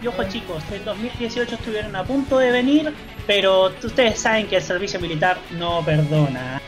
[0.06, 2.94] y ojo chicos, en 2018 estuvieron a punto de venir,
[3.26, 6.62] pero ustedes saben que el servicio militar no perdona.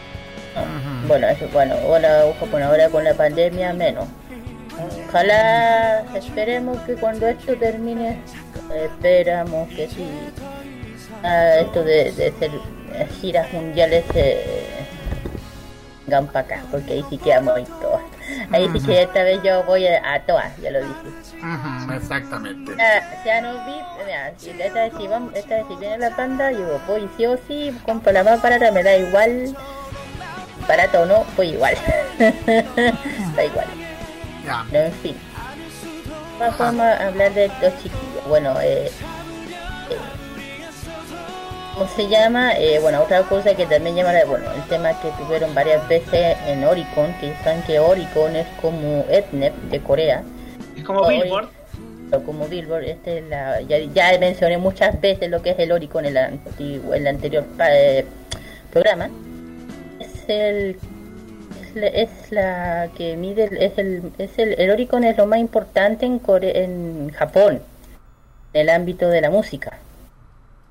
[1.07, 4.07] Bueno, eso, bueno, ahora, bueno, ahora con la pandemia menos.
[5.07, 8.17] Ojalá, esperemos que cuando esto termine,
[8.75, 10.07] esperamos que sí,
[11.59, 12.51] esto de, de hacer
[13.21, 14.65] giras mundiales eh,
[16.07, 18.01] vengan para acá, porque ahí sí quedamos y todo.
[18.51, 20.93] Ahí sí que esta vez yo voy a, todas, ya lo dije.
[21.95, 22.75] Exactamente.
[22.77, 26.15] Ya, ya no vi, mira, si esta vez si, vamos, esta vez si viene la
[26.15, 29.55] panda, yo voy sí o sí, compro la más barata, me da igual,
[30.67, 31.75] barato o no, voy igual.
[32.19, 33.67] da igual.
[34.45, 34.63] Ya.
[34.71, 35.15] No, en fin.
[36.39, 38.27] Vamos a hablar de estos chiquillos.
[38.27, 38.91] Bueno, eh,
[41.77, 42.53] ¿Cómo se llama?
[42.57, 46.63] Eh, bueno, otra cosa que también llama, bueno, el tema que tuvieron varias veces en
[46.63, 50.23] Oricon, que saben que Oricon es como Etnep de Corea.
[50.87, 51.49] Como Billboard.
[52.25, 56.81] como Billboard, este la, ya, mencioné muchas veces lo que es el Oricon en, el,
[56.93, 58.05] el anterior eh,
[58.71, 59.09] programa.
[59.99, 60.79] Es el
[61.75, 66.19] es la que mide es el es el, el Oricon es lo más importante en
[66.41, 67.61] en Japón
[68.53, 69.77] en el ámbito de la música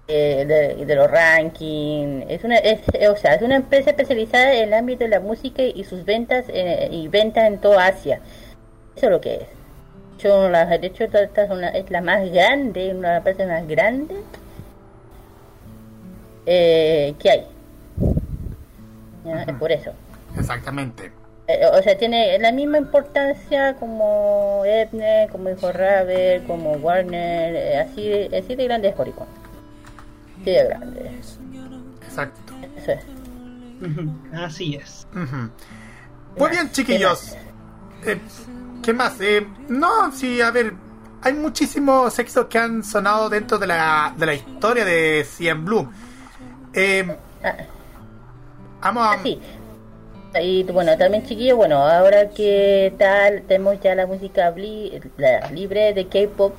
[0.09, 2.26] eh, de, los rankings.
[2.29, 5.62] Es una, es, o sea, es una empresa especializada en el ámbito de la música
[5.62, 8.20] y sus ventas eh, y ventas en toda Asia.
[8.96, 9.55] Eso es lo que es.
[10.18, 14.18] Yo, la, de hecho, esta es, la más grande, una de las empresas más grandes
[16.46, 17.46] eh, que hay.
[19.48, 19.92] Es por eso.
[20.38, 21.11] Exactamente.
[21.72, 28.55] o sea, tiene la misma importancia como Ethne, como Hijo Raver, como Warner, así, así
[28.55, 29.26] de grande es Oricon
[30.55, 31.11] grande.
[32.02, 32.55] Exacto.
[34.33, 35.07] Así es.
[36.37, 37.37] Muy bien, chiquillos.
[38.05, 38.18] Eh,
[38.82, 39.20] ¿Qué más?
[39.20, 40.72] Eh, no, sí, a ver,
[41.22, 45.88] hay muchísimos éxitos que han sonado dentro de la, de la historia de Cien Blue.
[46.72, 47.16] Eh.
[48.80, 49.22] Vamos a...
[49.22, 49.40] Sí.
[50.40, 56.54] Y bueno, también chiquillos, bueno, ahora que tal, tenemos ya la música libre de K-pop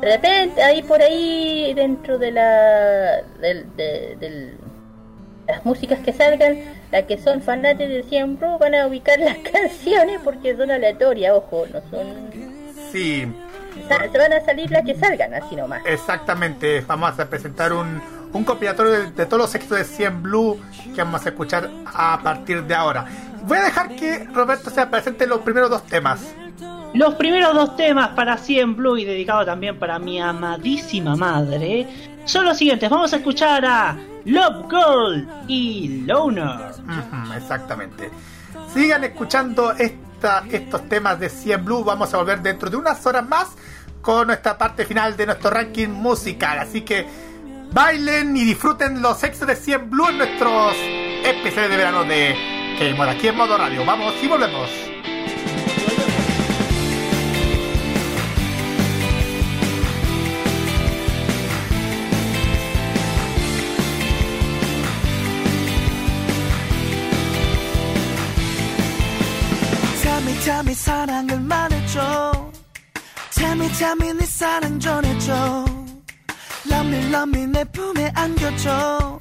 [0.00, 4.54] de repente, ahí por ahí, dentro de la de,
[5.46, 6.58] las músicas que salgan,
[6.90, 11.66] las que son fanáticos de siempre van a ubicar las canciones porque son aleatorias, ojo,
[11.72, 12.30] no son...
[12.92, 13.26] Sí.
[13.88, 15.82] Se van a salir las que salgan, así nomás.
[15.84, 18.00] Exactamente, vamos a presentar un,
[18.32, 20.60] un compilatorio de, todos los éxitos de 100 Blue
[20.94, 23.06] que vamos a escuchar a partir de ahora.
[23.44, 26.34] Voy a dejar que Roberto se presente los primeros dos temas.
[26.94, 31.86] Los primeros dos temas para 100 Blue y dedicado también para mi amadísima madre
[32.26, 32.90] son los siguientes.
[32.90, 36.72] Vamos a escuchar a Love Girl y Loner.
[37.36, 38.10] exactamente.
[38.72, 41.84] Sigan escuchando esta, estos temas de 100 Blue.
[41.84, 43.48] Vamos a volver dentro de unas horas más
[44.02, 46.58] con nuestra parte final de nuestro ranking musical.
[46.58, 47.06] Así que
[47.72, 50.74] bailen y disfruten los éxitos de 100 Blue en nuestros
[51.24, 52.34] especiales de verano de
[52.78, 53.84] Game aquí en modo radio.
[53.86, 54.95] Vamos y volvemos.
[70.76, 72.50] 사랑을 말해줘.
[73.30, 75.64] 잠이 잠이 네 사랑 전해줘.
[76.70, 79.18] Love me love me 내 품에 안겨줘.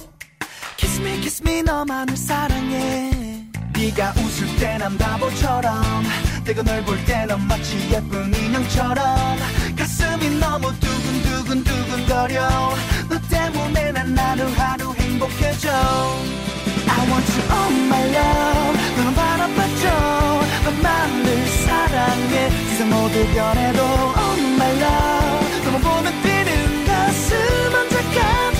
[0.77, 3.45] Kiss me kiss me 너만을 사랑해.
[3.73, 6.03] 네가 웃을 때 난 바보처럼.
[6.43, 9.37] 내가 널 볼 때 넌 마치 예쁜 인형처럼.
[9.77, 12.49] 가슴이 너무 두근두근 두근거려.
[13.09, 15.69] 너 때문에 난 하루하루 행복해져.
[16.87, 18.77] I want you all my love.
[18.97, 20.24] 너는 바라봐줘
[20.65, 22.49] 조금만 늘 사랑해.
[22.69, 25.63] 세상 모두 변해도 Oh my love.
[25.65, 27.37] 너만 보면 뛰는 가슴
[27.75, 28.54] 언제까지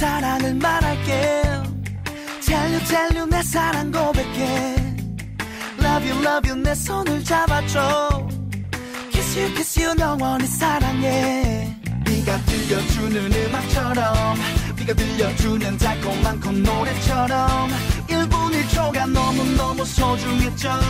[0.00, 1.42] 사랑을 말할게.
[2.40, 4.74] Tell you 내 사랑 고백해.
[5.78, 8.26] Love you love you 내 손을 잡아줘.
[9.12, 11.76] Kiss you kiss you 영원히 사랑해.
[12.06, 14.38] 네가 들려주는 음악처럼
[14.78, 17.70] 네가 들려주는 달콤한 콧노래처럼.
[18.08, 20.80] 1분 1초가 너무너무 소중했죠.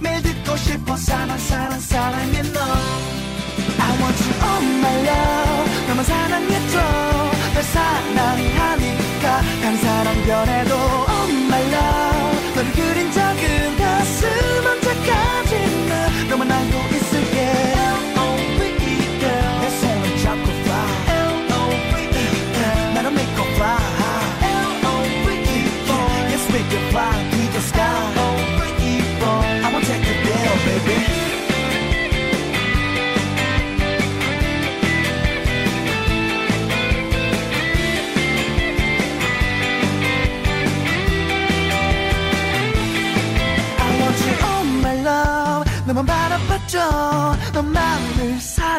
[0.00, 2.60] 매일 듣고 싶어 사랑 사랑 사랑해 너.
[3.80, 5.86] I want you all my love.
[5.88, 10.74] 너만 사랑해줘 널 사랑하니까 단 사랑 변해도
[11.62, 13.19] love 너를 그린 적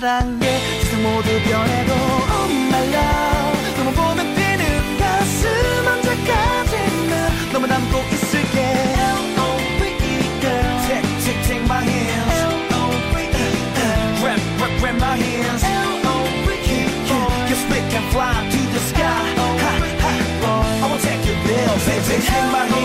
[0.01, 8.57] 사랑해 세상 모두 변해도 all my love 너만 보면 뛰는 가슴 언제까지나 너만 안고 있을게
[8.97, 13.29] L-O-V-E girl Take, take, take my hands L-O-V-E
[14.21, 16.89] Grab, grab, grab my hands L-O-V-E
[17.51, 20.09] Yes, we can fly to the sky ha, ha.
[20.81, 22.80] I wanna take you there baby Take my hands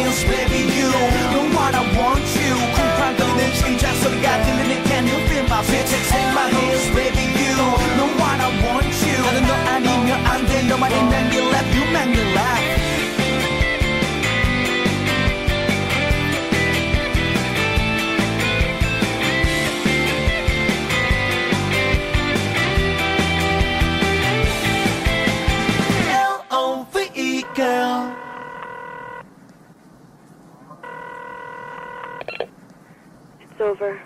[33.76, 34.00] over.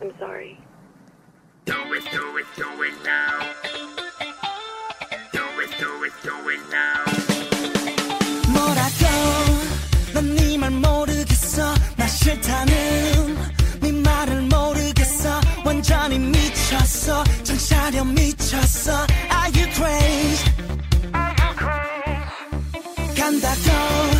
[0.00, 0.58] I'm sorry.
[1.64, 3.38] Do it, do it, do it now.
[5.32, 7.04] Do it, do it, do it now.
[8.52, 9.04] 뭐라고
[10.14, 13.36] 난 네 말 모르겠어 나 싫다는
[13.80, 20.52] 네 말을 모르겠어 완전히 미쳤어 정차려 미쳤어 Are you crazy
[23.16, 24.11] 간다고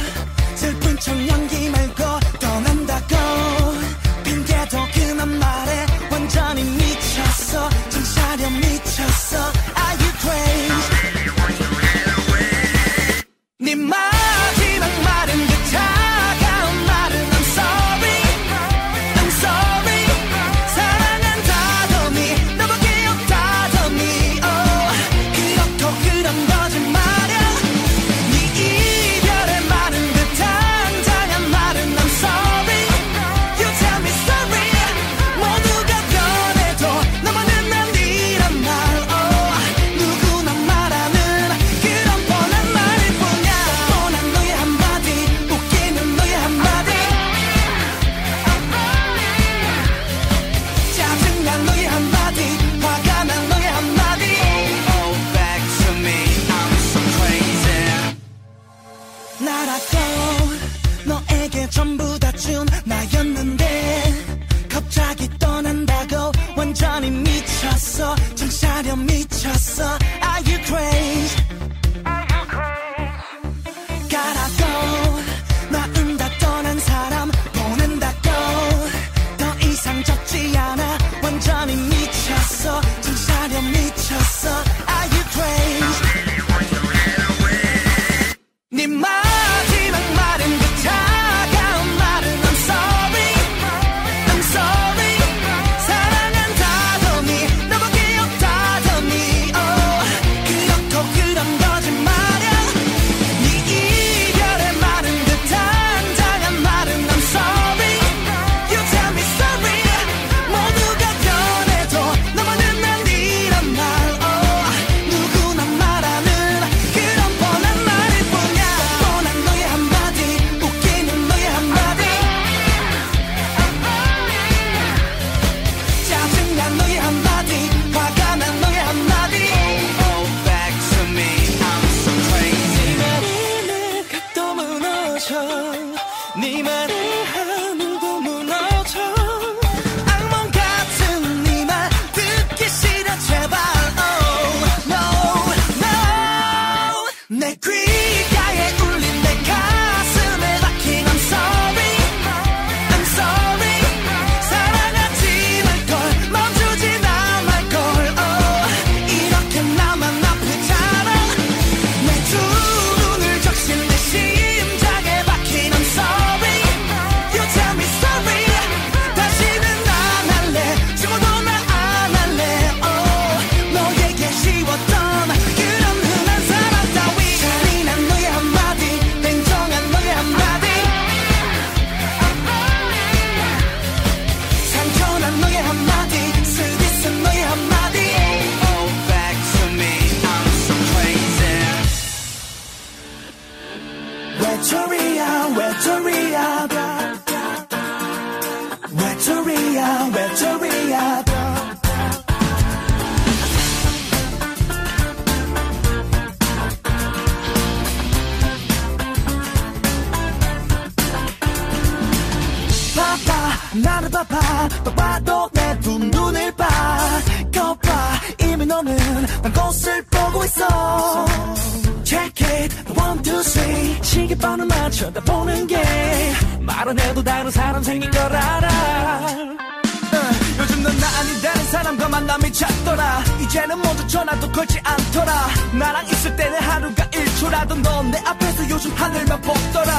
[232.54, 233.24] 잦더라.
[233.42, 235.48] 이제는 먼저 전화도 걸지 않더라.
[235.74, 239.92] 나랑 있을 때는 하루가 1초라도 넌 내 앞에서 요즘 하늘만 보더라.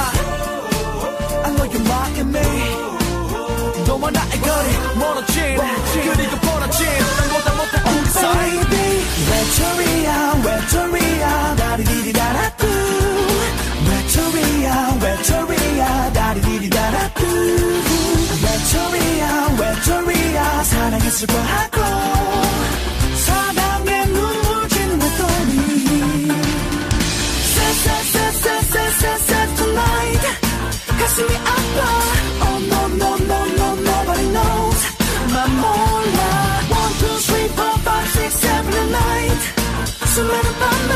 [1.43, 2.41] I know you're mocking me.
[3.87, 5.57] 너와 나의 거리 멀어진
[5.93, 6.85] 그리고 벌어진
[7.19, 8.51] 넌보다 못한 우리 사이.
[8.51, 9.05] Baby.
[9.29, 12.67] 외톨이야 외톨이야 다리디리다라뚜
[13.89, 17.25] 외톨이야 외톨이야 다리디리다라뚜
[18.55, 21.81] 외톨이야 외톨이야 사랑에 슬퍼하고
[23.25, 25.55] 사랑에 눈물 지는 외톨이
[29.15, 30.25] Set tonight
[30.99, 31.79] 가슴이 아파
[32.45, 34.81] Oh no no no no nobody knows
[35.33, 36.21] 난 몰라
[36.69, 39.43] One two three four five six seven and eight
[40.13, 40.91] 수많은 밤을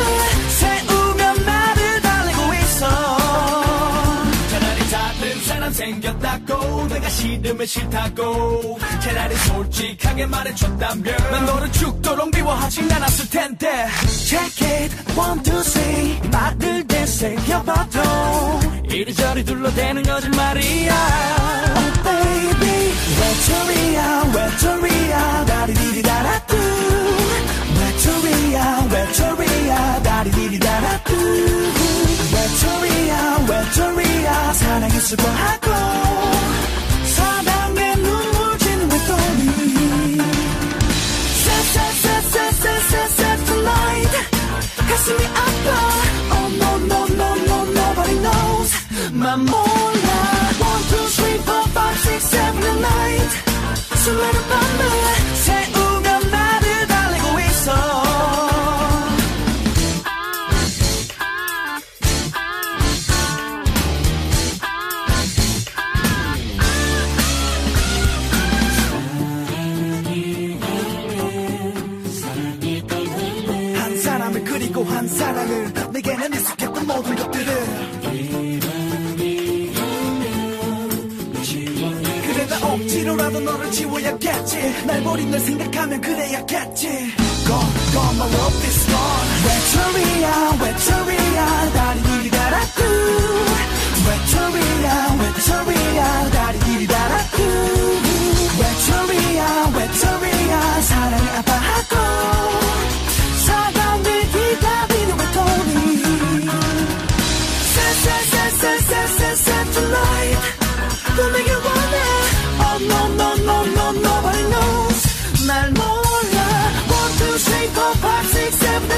[6.10, 8.80] 생겼다고 내가 싫으면 싫다고.
[9.01, 11.18] 차라리 솔직하게 말해줬다면.
[11.32, 13.88] 난 너를 죽도록 미워하진 않았을 텐데.
[14.07, 14.95] Check it.
[15.18, 16.20] One two three.
[16.32, 17.99] 말을 되새겨봐도.
[18.89, 20.93] 이리저리 둘러대는 거짓말이야.
[21.76, 22.93] Oh baby.
[23.20, 26.55] 외톨이야 외톨이야 다리디리다라뚜
[27.80, 31.78] 외톨이야 외톨이야 다리디리다라뚜
[32.49, 35.70] 외톨이야 외톨이야 사랑에 슬퍼하고
[37.16, 39.55] 사랑에 눈물 지는 외톨이
[43.16, 44.14] Set tonight
[44.88, 45.68] 가슴이 아파
[46.32, 48.72] Oh no no no no nobody knows
[49.12, 50.11] 난 몰라
[50.61, 53.32] One two three four five six seven and eight
[54.03, 54.80] 수많은 밤을
[83.68, 90.59] 억지로라도 너를 지워야겠지 날 버린 널 생각하면 그래야겠지 Gone, gone, my love is gone 외톨이야
[90.62, 91.72] 외톨이야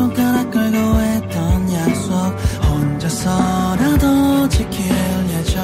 [0.00, 2.14] 손가락 걸고 했던 약속.
[2.64, 4.86] 혼자서라도 지킬
[5.28, 5.62] 예정.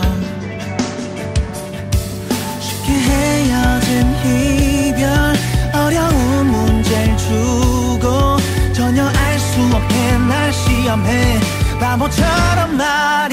[2.61, 5.09] 쉽게 헤어진 이별.
[5.72, 8.37] 어려운 문제를 주고
[8.74, 11.41] 전혀 알 수 없게 날 시험해.
[11.80, 13.26] 바보처럼 날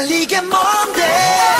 [0.00, 1.59] 달리게 먼데?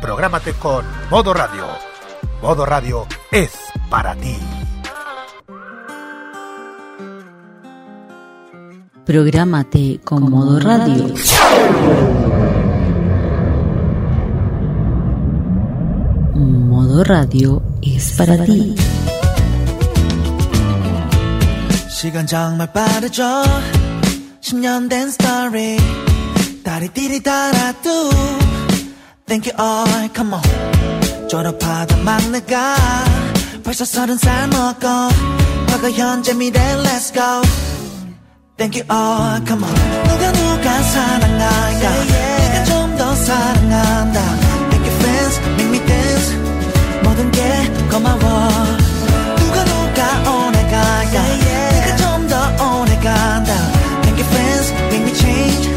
[0.00, 1.64] Prográmate con Modo Radio.
[2.42, 3.52] Modo Radio es
[3.88, 4.36] para ti.
[9.04, 11.14] Prográmate con Modo Radio.
[16.34, 18.74] Modo Radio es para ti.
[22.02, 23.22] 시간 정말 빠르죠
[24.40, 25.76] 10년 된 스토리
[26.64, 28.10] 다리띠리 달아도
[29.27, 32.75] Thank you all come on 졸업하다 막내가
[33.63, 34.87] 벌써 서른 살 먹고
[35.67, 37.41] 과거 현재 미래 let's go
[38.55, 39.75] Thank you all come on
[40.07, 44.19] 누가 누가 사랑할까 내가 좀 더 사랑한다
[44.69, 46.35] Thank you fans make me dance
[47.03, 47.41] 모든 게
[47.91, 53.53] 고마워 누가 누가 오래 갈까 내가 좀 더 오래 간다
[54.03, 55.76] Thank you fans make me change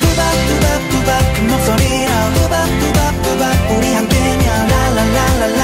[0.00, 5.63] 두박두박두박 큰 목소리로 두박두박두박 우리 함께면 라라라라라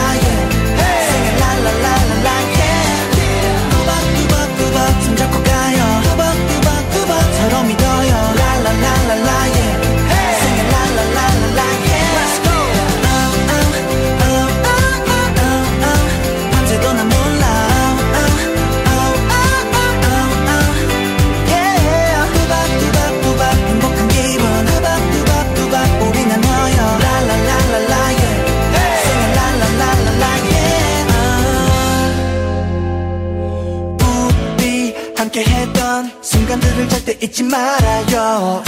[36.51, 38.60] 순간들을 절대 잊지 말아요.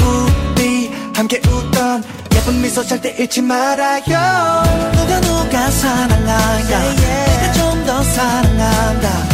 [0.54, 2.04] 우리 함께 웃던
[2.36, 4.02] 예쁜 미소 절대 잊지 말아요.
[4.92, 9.31] 누가 누가 사랑한다 내가 좀 더 사랑한다.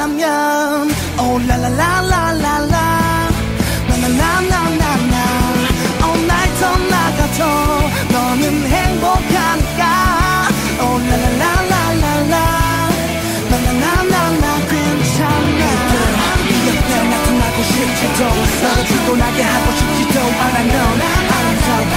[0.00, 2.76] 만나면 Oh la la la la la la.
[3.88, 5.16] La la la la la la
[6.00, 7.38] Oh 날 떠나가도
[8.10, 9.82] 너는 행복하니까.
[10.80, 11.50] Oh la la la
[14.70, 15.60] 괜찮아.
[16.48, 20.56] 네 옆에 나타나고 싶지도 너를 피곤하게 하고 싶지도 않아.
[20.62, 21.00] 넌
[21.30, 21.94] 아름다워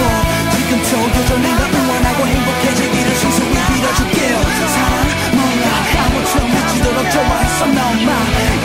[0.52, 3.16] 지금도 여전히 널 응원하고 행복해지기를
[7.14, 8.10] 좋아했어 너만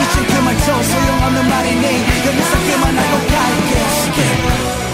[0.01, 1.85] 이젠 그 말도 소용없는 말이니.
[2.25, 4.88] 여기서 그만하고 갈게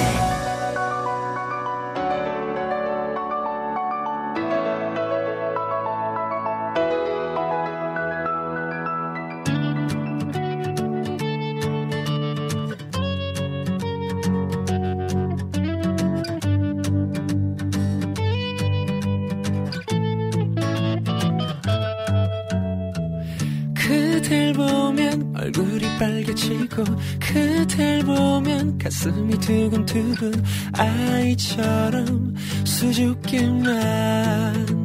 [29.95, 30.43] 두근두근
[30.73, 32.35] 아이처럼
[32.65, 33.73] 수줍기만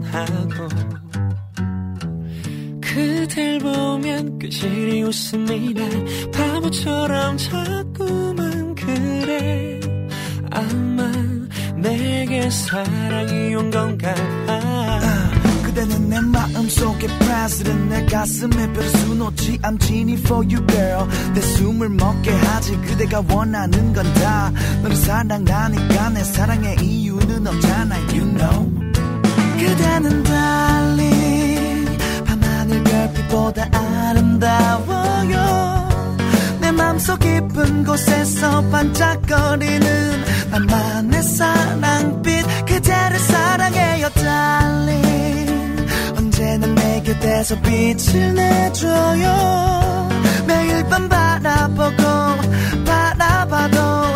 [0.04, 0.68] 하고
[2.80, 5.82] 그댈 보면 그실이 웃음이 나
[6.32, 9.80] 바보처럼 자꾸만 그래.
[10.50, 11.10] 아마
[11.76, 14.14] 내게 사랑이 온 건가?
[14.46, 15.00] 봐
[15.62, 19.58] 그대는 내 마음속의 president 내 가슴에 별을 수놓지.
[19.58, 21.06] I'm genie for you girl.
[21.32, 22.76] 내 숨을 먹게 하지.
[22.78, 23.89] 그대가 원하는
[25.20, 28.72] 사랑하니까 내 사랑의 이유는 없잖아 you know.
[29.58, 35.36] 그대는 darling 밤하늘 별빛보다 아름다워요.
[36.62, 45.86] 내 맘속 깊은 곳에서 반짝거리는 나만의 사랑빛 그대를 사랑해요 darling
[46.16, 50.08] 언제나 내 곁에서 빛을 내줘요.
[50.46, 52.02] 매일 밤 바라보고
[52.86, 54.09] 바라봐도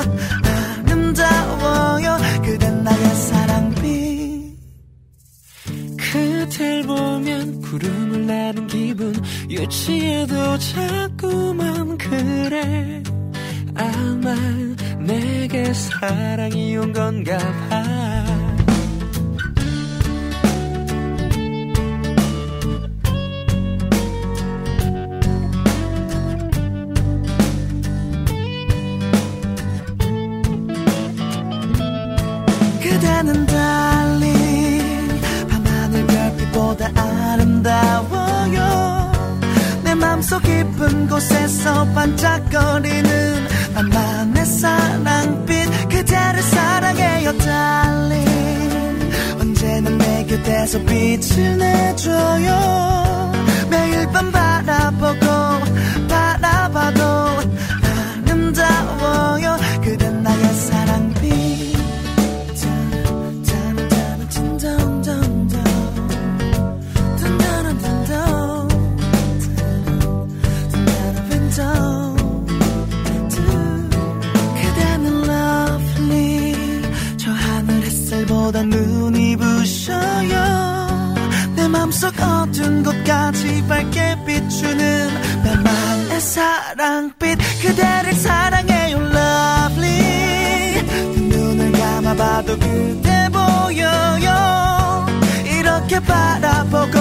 [87.25, 90.83] 불빛 그대를 사랑해요 lovely.
[91.17, 95.07] 눈을 감아봐도 그대 보여요.
[95.47, 97.01] 이렇게 바라보고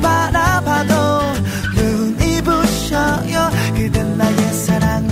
[0.00, 0.94] 바라봐도
[1.74, 3.50] 눈이 부셔요.
[3.76, 5.06] 그댄 나의 사랑.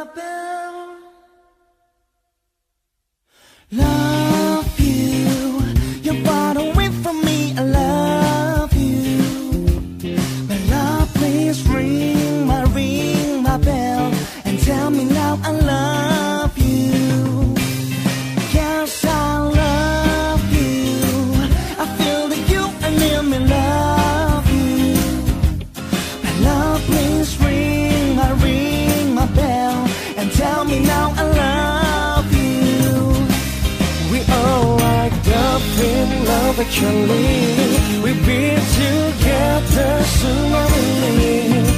[0.00, 0.24] m'appelle.
[3.72, 4.29] La...
[36.70, 38.00] naturally.
[38.00, 41.69] We've been together so long.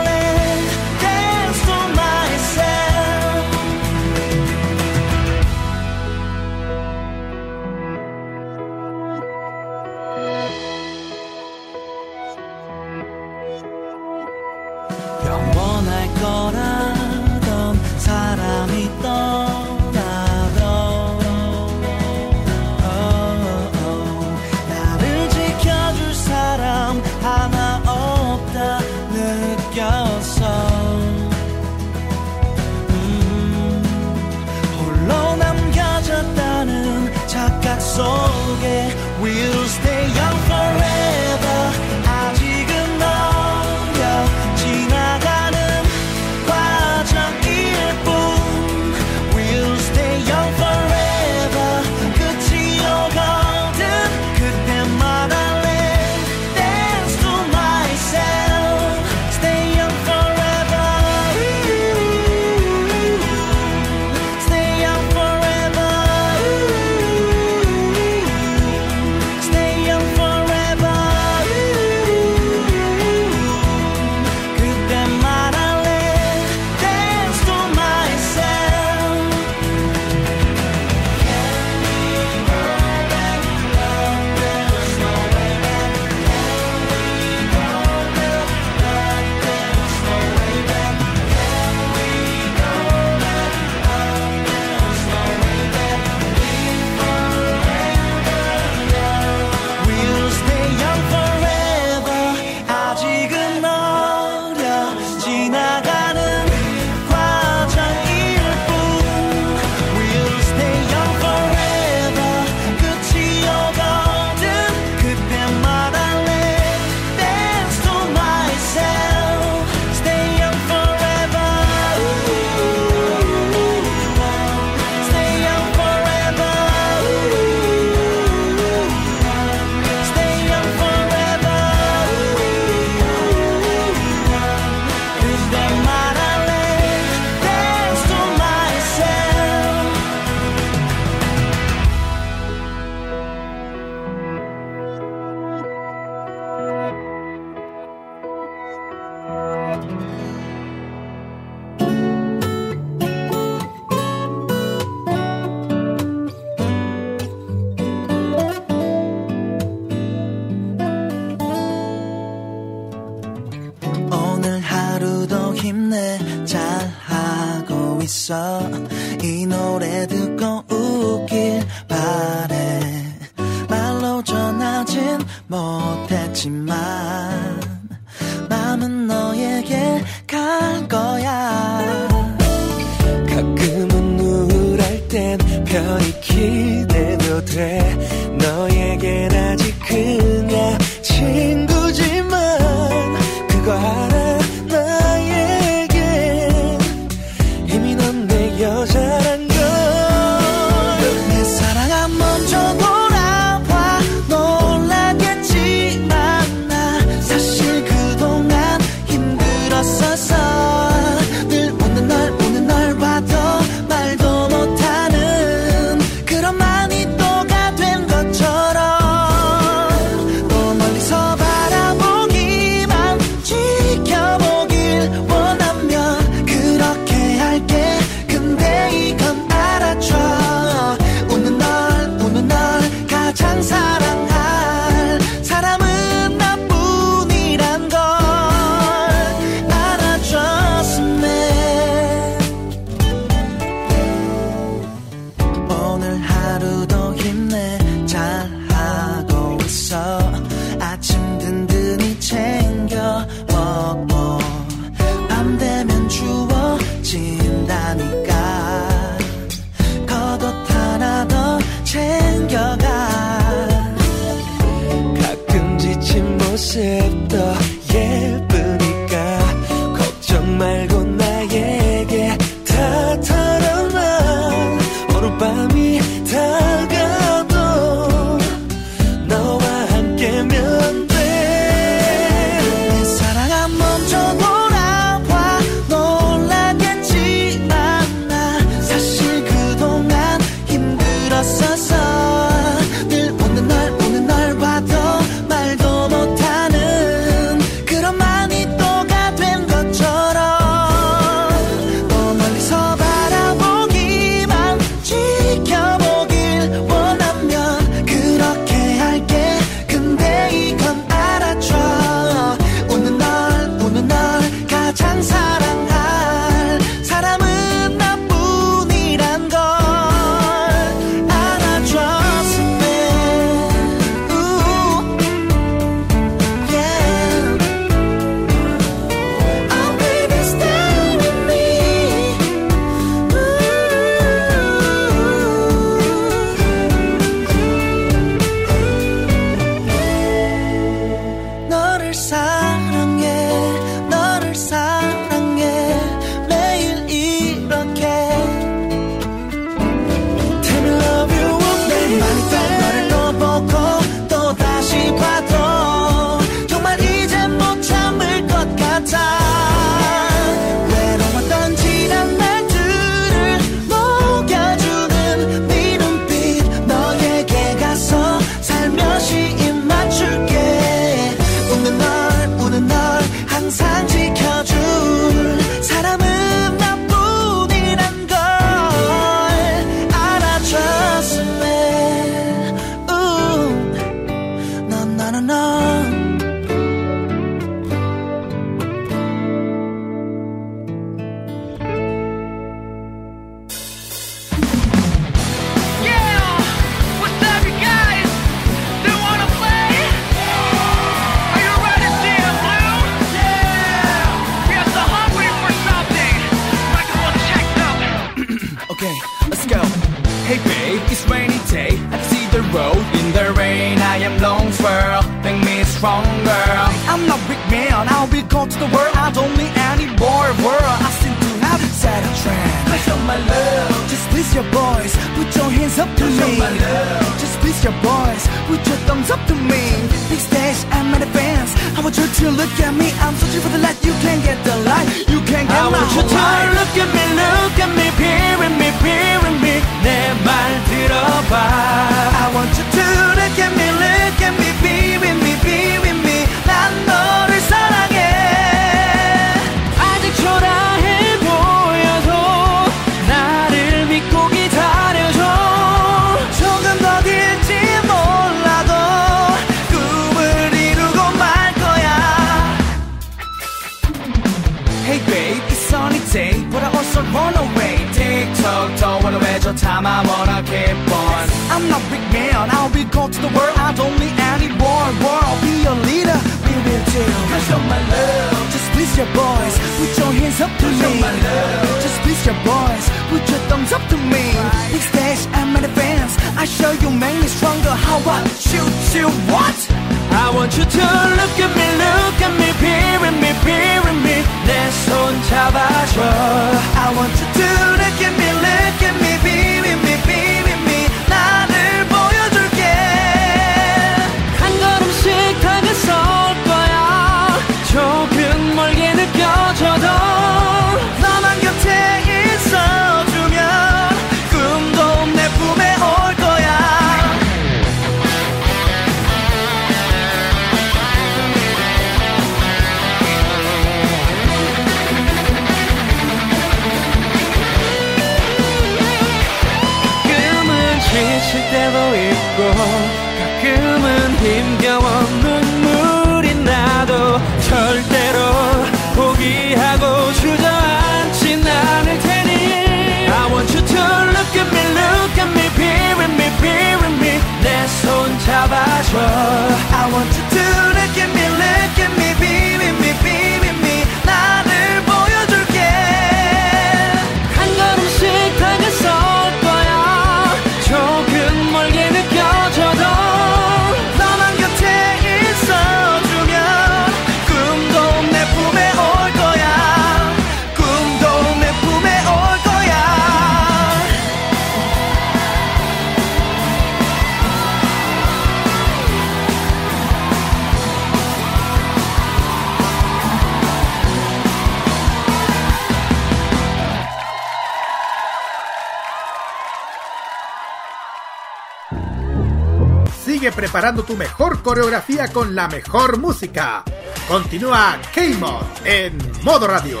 [595.32, 596.84] Con la mejor música.
[597.26, 600.00] Continúa K-Mod en modo radio.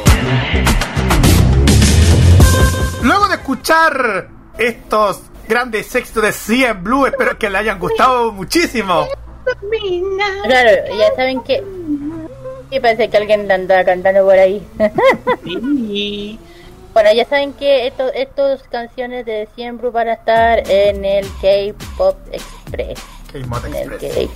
[3.02, 4.28] Luego de escuchar
[4.58, 9.06] estos grandes éxitos de CM Blue, espero que le hayan gustado muchísimo.
[10.44, 11.62] Claro, ya saben que.
[12.70, 14.62] Sí, parece que alguien la anda cantando por ahí.
[16.92, 22.18] Bueno, ya saben que estos estos canciones de Siembru van a estar en el K-Pop
[22.30, 23.00] Express.
[23.32, 24.28] K-Mod Express.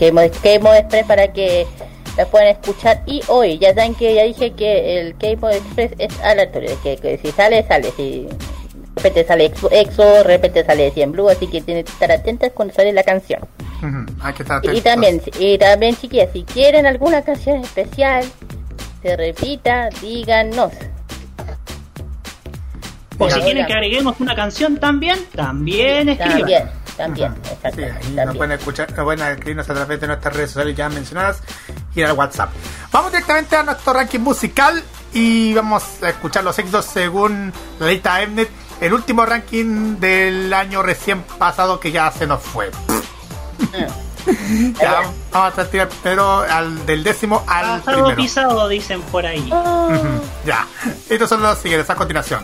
[0.43, 1.67] K-Mod Express para que
[2.17, 3.03] las puedan escuchar.
[3.07, 6.71] Y hoy, ya saben que ya dije que el K-Mod Express es aleatorio.
[6.83, 7.93] Que, que si sale, sale.
[7.97, 11.29] Si de repente sale Exo, Exo, de repente sale Siembru.
[11.29, 13.41] Así que tienen que estar atentas cuando sale la canción.
[14.23, 14.83] Hay que estar Y atentos.
[14.85, 18.25] también, y también, chiquillas, si quieren alguna canción especial,
[19.03, 20.73] se repita, díganos.
[23.19, 26.39] O si quieren que agreguemos una canción también, también escriban.
[26.41, 26.63] También,
[26.97, 27.81] también, Sí, exacto.
[27.83, 28.37] ahí nos también.
[28.37, 31.39] pueden escuchar, nos pueden escribirnos a través de nuestras redes sociales ya mencionadas
[31.95, 32.51] y al WhatsApp.
[32.93, 34.83] Vamos directamente a nuestro ranking musical
[35.13, 38.49] y vamos a escuchar los éxitos según la lista Mnet,
[38.81, 42.71] el último ranking del año recién pasado que ya se nos fue.
[44.81, 45.03] ya,
[45.33, 48.17] vamos a tirar primero al, del décimo al Pasado primero.
[48.17, 49.51] pisado, dicen por ahí.
[49.51, 50.67] Ujú, Ya,
[51.09, 52.43] estos son los siguientes a continuación.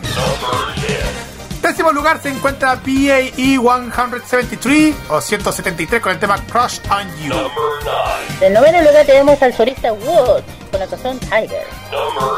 [1.63, 7.33] Décimo lugar se encuentra BAE 173 o 173 con el tema Crush on You.
[8.41, 11.65] En noveno lugar tenemos al solista Woods con la canción Tiger.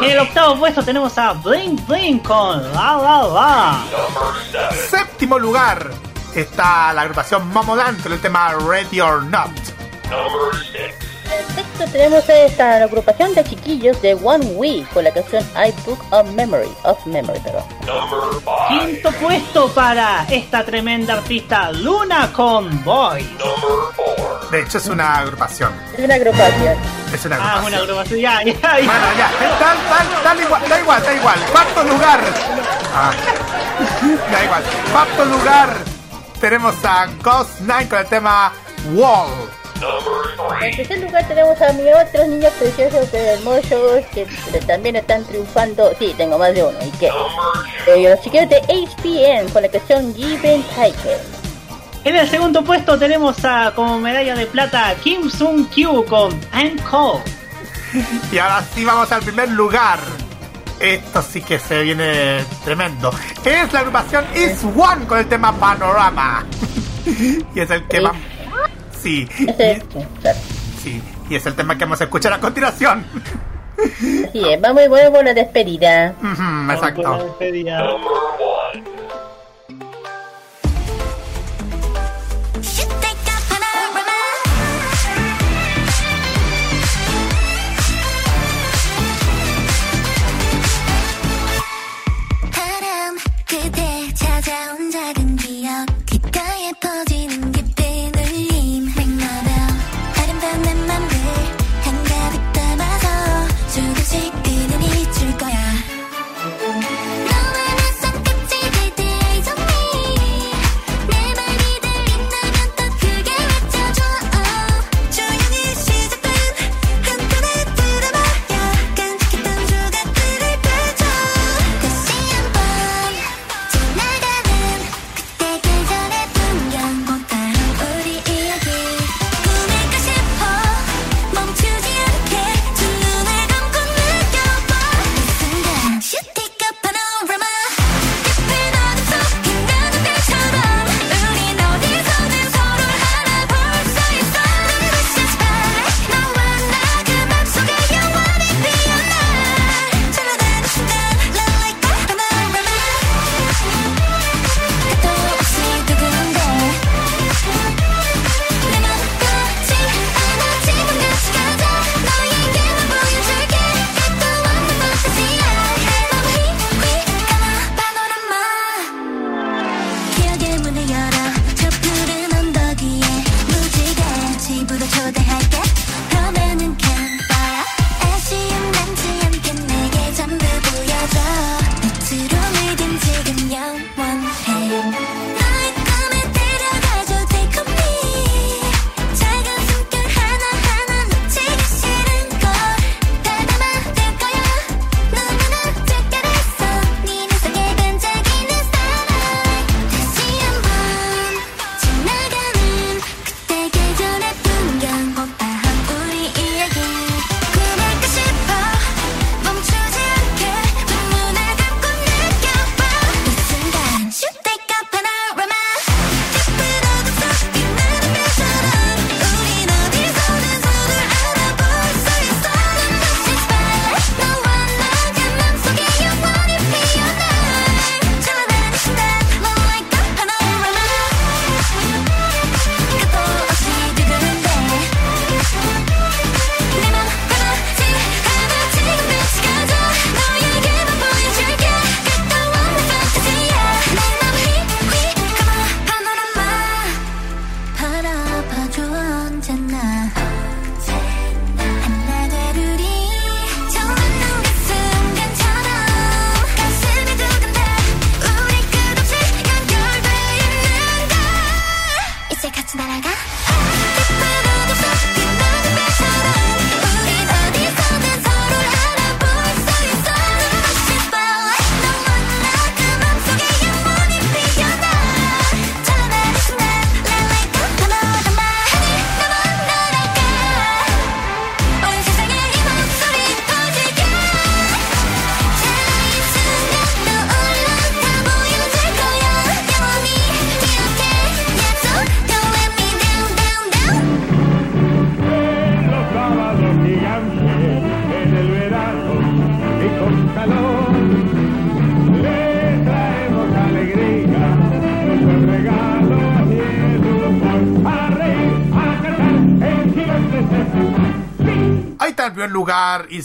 [0.01, 3.83] En el octavo puesto tenemos a Blink Blink con La La La.
[4.89, 5.89] Séptimo lugar
[6.35, 9.49] está la agrupación Momoland con el tema Ready or Not.
[11.25, 15.71] En sexto tenemos a esta agrupación de chiquillos de One Week con la canción I
[15.85, 17.63] Book of Memory, of Memory, perdón.
[18.69, 23.27] Quinto puesto para esta tremenda artista Luna con Boy.
[24.51, 25.73] De hecho es una agrupación.
[25.97, 26.77] Es una agrupación.
[27.13, 27.65] Es una Ah, agrupación.
[27.67, 28.19] una agrupación.
[28.19, 28.69] Ya, ya, ya.
[28.85, 29.75] Bueno, ya, da,
[30.23, 31.39] da- da igual, da igual, da igual.
[31.51, 32.19] Cuarto lugar.
[32.93, 33.11] Ah,
[34.31, 34.63] da igual.
[34.91, 35.69] Cuarto lugar
[36.39, 38.51] tenemos a Ghost Nine con el tema
[38.93, 39.49] Wall.
[40.61, 44.25] En tercer lugar tenemos a mis otros niños preciosos de hermosos que
[44.65, 45.91] también están triunfando.
[45.99, 46.77] Sí, tengo más de uno.
[46.83, 47.09] ¿Y qué?
[47.87, 51.19] Eh, los chiquillos de HPN con la canción Given Tiger.
[52.03, 56.79] En el segundo puesto tenemos a como medalla de plata Kim Sung Kyu con I'm
[56.89, 57.23] Cold.
[58.31, 59.99] Y ahora sí vamos al primer lugar.
[60.79, 63.11] Esto sí que se viene tremendo.
[63.43, 66.45] Es la agrupación Is One con el tema Panorama.
[67.55, 68.13] y es el que va.
[69.05, 69.27] Sí.
[69.47, 69.83] Ese-
[70.81, 70.99] Sí.
[71.29, 73.05] Y es el tema que vamos a escuchar a continuación.
[73.77, 76.15] Así es, vamos y vuelvo a la despedida.
[76.21, 77.37] Ujú, Exacto.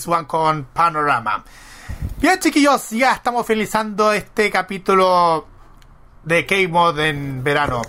[0.06, 1.44] One con Panorama.
[2.18, 5.46] Bien, chiquillos, ya estamos finalizando este capítulo
[6.24, 7.82] de K-Mod en verano.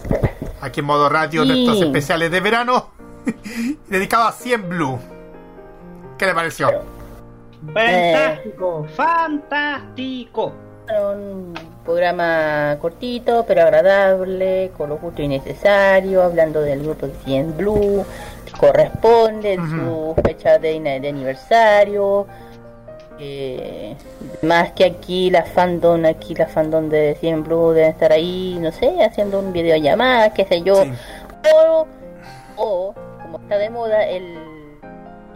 [0.61, 1.49] Aquí en modo radio, sí.
[1.49, 2.89] nuestros especiales de verano.
[3.87, 4.99] dedicado a 100 Blue.
[6.17, 6.69] ¿Qué le pareció?
[7.73, 10.53] Fantástico, fantástico.
[10.89, 11.53] Un
[11.85, 18.05] programa cortito, pero agradable, con lo justo y necesario, hablando del grupo de 100 Blue,
[18.59, 22.27] corresponde, uh -huh de, aniversario.
[23.19, 23.95] Eh,
[24.41, 28.72] más que aquí la fandom, aquí la fandom de Cien Blue deben estar ahí, no
[28.72, 30.84] sé, haciendo un videollamada, qué sé yo.
[30.84, 30.91] Sí.
[31.53, 31.88] O,
[32.57, 34.39] o, como está de moda, el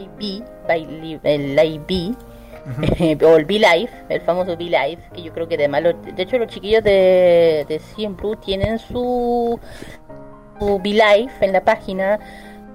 [0.00, 2.16] IB, el IB,
[3.24, 6.48] o el B-Live, el famoso B-Live, que yo creo que además, los, de hecho los
[6.48, 9.60] chiquillos de, de Cien Blue tienen su,
[10.58, 12.18] su B-Live en la página,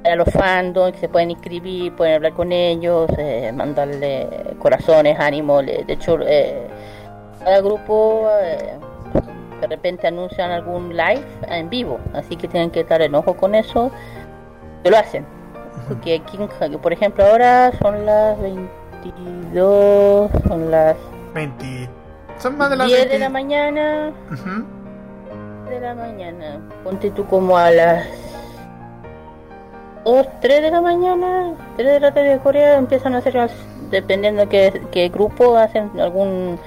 [0.03, 4.27] a los fandom, que se pueden inscribir, pueden hablar con ellos, eh, mandarle
[4.59, 5.61] corazones, ánimo.
[5.61, 6.67] de hecho, eh,
[7.43, 8.77] cada grupo eh,
[9.59, 13.91] de repente anuncian algún live en vivo, así que tienen que estar enojo con eso.
[14.83, 15.25] Que lo hacen.
[15.87, 16.37] Porque aquí,
[16.81, 20.95] por ejemplo, ahora son las 22, son las
[21.35, 21.89] 20.
[22.39, 23.13] Son más de las 10 20.
[23.13, 24.13] de la mañana.
[24.31, 25.69] Uh -huh.
[25.69, 26.59] De la mañana.
[26.83, 28.07] Ponte tú como a las
[30.03, 33.37] 2, 3 de la mañana, 3 de la tarde de Corea empiezan a hacer,
[33.89, 36.59] dependiendo qué, qué grupo, hacen algún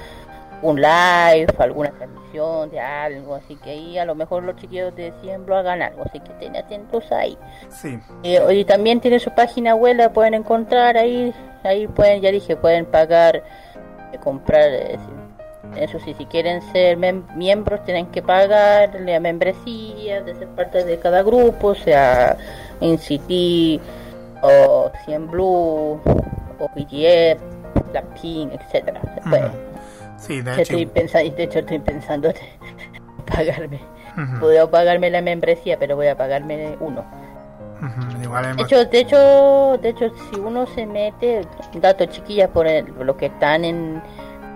[0.61, 5.13] un live, alguna transmisión de algo, así que ahí a lo mejor los chiquillos de
[5.21, 7.37] Siembro hagan algo, así que estén atentos ahí.
[7.69, 7.99] Sí.
[8.23, 11.33] Eh, y también tiene su página web, la pueden encontrar ahí,
[11.63, 13.43] ahí pueden, ya dije, pueden pagar,
[14.11, 16.97] eh, comprar, eh, si- eso sí, si quieren ser
[17.35, 22.37] miembros tienen que pagar la membresía de ser parte de cada grupo, sea
[22.81, 23.81] NCT
[24.41, 25.99] o Cien Blue
[26.59, 27.37] o BTS,
[27.91, 29.01] Blackpink, etcétera.
[30.17, 30.61] Sí, de hecho.
[30.61, 32.35] estoy pensando, de hecho estoy pensando en
[33.25, 33.79] pagarme.
[34.39, 37.03] Puedo pagarme la membresía, pero voy a pagarme uno.
[38.23, 41.41] Igual De hecho, de hecho, de hecho, si uno se mete,
[41.75, 44.01] dato chiquilla por el- los que están en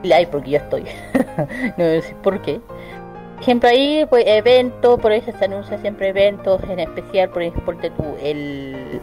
[0.04, 0.86] live, porque yo estoy,
[1.78, 2.62] no sé por qué.
[3.42, 7.74] Ejemplo, ahí, pues, eventos, por eso se anuncia siempre eventos, en especial, por ejemplo,
[8.22, 9.00] el,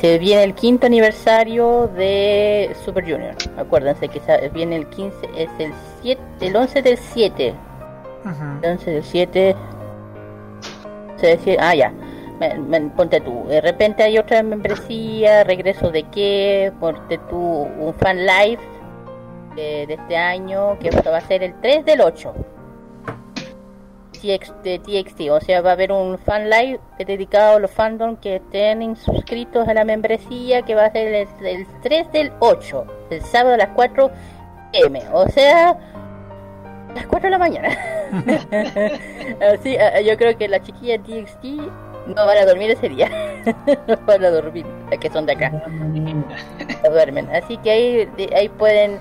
[0.00, 3.34] se viene el quinto aniversario de Super Junior.
[3.56, 4.20] Acuérdense que
[4.52, 5.72] viene el 15, es el
[6.02, 7.54] 7, el 11 del 7.
[8.62, 9.56] El 11 del 7.
[11.16, 11.92] Se decía, ah, ya.
[12.38, 17.92] Me- me- ponte tú, de repente hay otra membresía, regreso de qué, ponte tú un
[17.94, 18.60] fan live
[19.56, 22.32] de, de este año que va a ser el 3 del 8
[24.20, 28.16] TX, de TXT, o sea va a haber un fan live dedicado a los fandom
[28.16, 32.86] que estén inscritos a la membresía que va a ser el, el 3 del 8,
[33.10, 34.10] el sábado a las 4
[34.72, 37.68] m, o sea a las 4 de la mañana.
[39.52, 41.44] Así, ah, yo creo que las chiquillas de TXT
[42.08, 43.10] no van a dormir ese día.
[43.86, 44.66] no van a dormir,
[45.00, 45.50] que son de acá.
[45.50, 47.28] No duermen.
[47.30, 48.98] Así que ahí, ahí pueden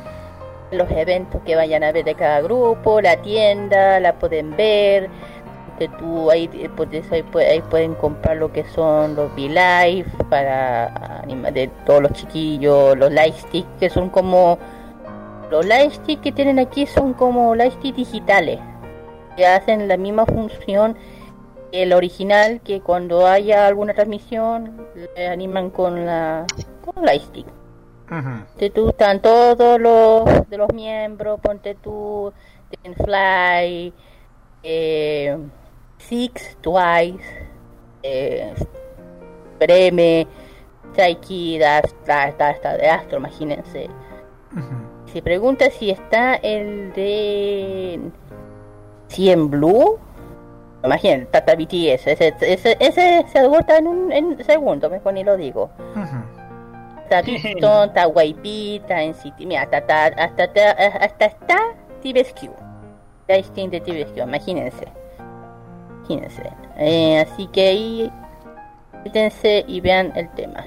[0.72, 5.10] los eventos que vayan a ver de cada grupo, la tienda, la pueden ver.
[5.80, 11.22] De tú, ahí, eh, pues, ahí, ahí pueden comprar lo que son los V-Live para
[11.22, 14.58] anima- de todos los chiquillos, los Lightstick que son como
[15.52, 18.60] los Lightstick que tienen aquí son como Lightstick digitales
[19.38, 20.98] que hacen la misma función
[21.72, 26.46] que el original que cuando haya alguna transmisión le animan con la
[26.84, 27.46] con Lightstick
[28.08, 32.32] Ponte tú, están todos los de los miembros, ponte tú,
[32.82, 33.94] Ten Fly,
[34.64, 35.38] eh,
[35.98, 37.48] Six, Twice,
[38.04, 38.54] eh,
[39.60, 40.28] Breme,
[40.96, 43.90] Saiki, hasta, hasta, hasta de Astro, imagínense.
[45.12, 48.00] Se pregunta si está el de
[49.08, 50.00] 100 Blue.
[50.84, 55.36] Imaginen, Tata BTS, ese, ese, ese se agota en un en segundo, mejor ni lo
[55.36, 55.70] digo.
[55.90, 56.37] Está
[57.86, 61.58] está YP, está NCT, mira, hasta, hasta, hasta, hasta, hasta está
[62.02, 62.50] TVSQ.
[63.28, 64.88] Listing de TVSQ, imagínense.
[66.00, 66.44] Imagínense.
[66.78, 68.14] Eh, así que ahí,
[69.04, 70.64] métanse y vean el tema.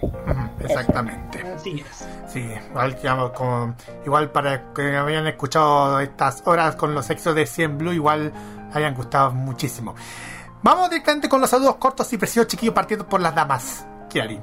[0.60, 1.40] Exactamente.
[1.54, 2.06] Así es.
[2.28, 7.46] Sí, igual, digamos, como- igual para que hayan escuchado estas horas con los éxitos de
[7.46, 8.32] 100 Blue, igual
[8.72, 9.94] hayan gustado muchísimo.
[10.62, 13.86] Vamos directamente con los saludos cortos y precisos, chiquillos, partiendo por las damas.
[14.10, 14.42] Kiarin.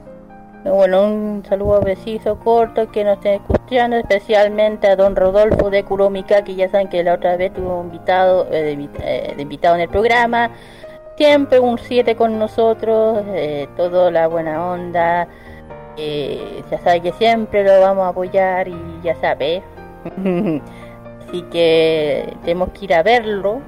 [0.72, 6.44] Bueno, un saludo preciso, corto, que nos estén escuchando, especialmente a don Rodolfo de Kuromika,
[6.44, 9.81] que ya saben que la otra vez tuvo invitado, eh, de, eh, de invitado en
[9.81, 10.52] el programa.
[11.18, 15.27] Siempre un 7 con nosotros, eh, toda la buena onda.
[15.99, 19.64] eh, ya sabe que siempre lo vamos a apoyar y ya sabe.
[21.27, 23.61] Así que tenemos que ir a verlo.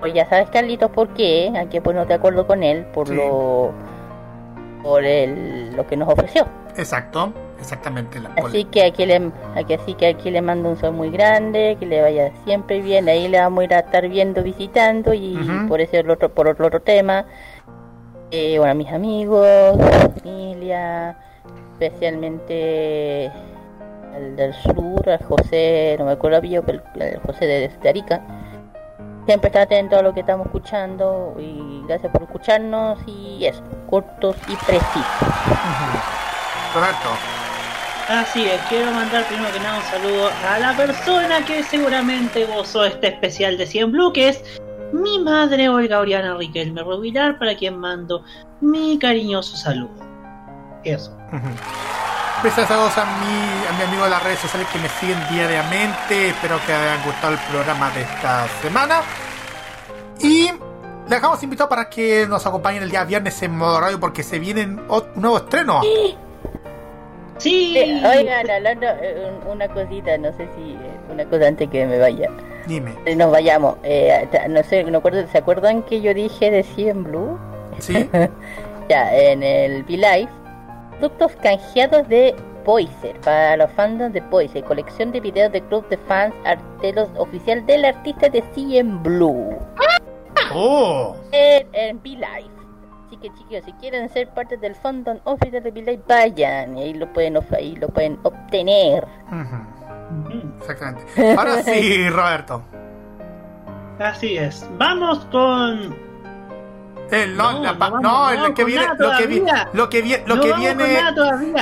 [0.00, 1.52] Pues ya sabes, Carlitos, por qué.
[1.56, 3.72] Aquí pues no te acuerdo con él, por lo
[4.82, 6.46] por el, lo que nos ofreció.
[6.76, 8.18] Exacto, exactamente.
[8.20, 11.76] La Así que aquí le, aquí, así que aquí le mando un saludo muy grande,
[11.78, 13.08] que le vaya siempre bien.
[13.08, 15.68] Ahí le vamos a ir a estar viendo, visitando y Ujú.
[15.68, 17.26] por ese otro, por otro, otro tema.
[18.30, 19.76] Eh, bueno, a mis amigos,
[20.22, 21.16] familia,
[21.74, 23.30] especialmente
[24.14, 28.22] al del sur, a José, no me acuerdo bien, pero el José de, de Arica.
[29.26, 34.36] Siempre está atento a lo que estamos escuchando y gracias por escucharnos y eso, cortos
[34.48, 35.06] y precisos.
[36.74, 37.08] Roberto.
[38.08, 42.84] Así es, quiero mandar primero que nada un saludo a la persona que seguramente gozó
[42.84, 44.60] este especial de 100 Blue, que es
[44.92, 48.24] mi madre Olga Oriana Riquelme Rubilar, para quien mando
[48.60, 49.94] mi cariñoso saludo.
[50.84, 51.16] Eso.
[52.42, 55.18] Gracias a todos a mi, a mi amigo de las redes sociales que me siguen
[55.30, 56.28] diariamente.
[56.30, 59.00] Espero que hayan gustado el programa de esta semana.
[60.20, 60.46] Y
[61.02, 64.38] les dejamos invitados para que nos acompañen el día viernes en modo radio porque se
[64.40, 65.80] vienen ot- un nuevo estreno.
[67.38, 67.76] Sí.
[67.76, 71.86] Eh, Oigan, hablando, eh, un- una cosita, no sé si, eh, una cosa antes que
[71.86, 72.28] me vaya.
[72.66, 72.92] Dime.
[73.16, 73.76] Nos vayamos.
[73.84, 77.38] Eh, no sé, no acuerdo, ¿se acuerdan que yo dije de 100 Blue?
[77.78, 78.08] Sí.
[78.88, 80.28] ya, en el V-Live,
[81.02, 82.32] productos canjeados de
[82.64, 87.66] Poiser, para los fandoms de Poiser, colección de videos de club de fans artelos oficial
[87.66, 89.58] del artista de CM Blue.
[90.54, 91.16] ¡Oh!
[91.32, 92.52] En, en V-Live.
[93.06, 96.94] Así que chicos, si quieren ser parte del fandom oficial de V-Live, vayan y ahí
[96.94, 99.04] lo pueden, ahí lo pueden obtener.
[99.26, 100.54] Ujú.
[100.60, 101.34] Exactamente.
[101.36, 102.62] Ahora sí, Roberto.
[103.98, 104.70] Así es.
[104.78, 106.11] Vamos con.
[107.12, 109.68] El, no, No, la pa- no no, vamos- el que viene, lo que, vi- todavía.
[109.74, 111.00] lo que viene, lo que viene,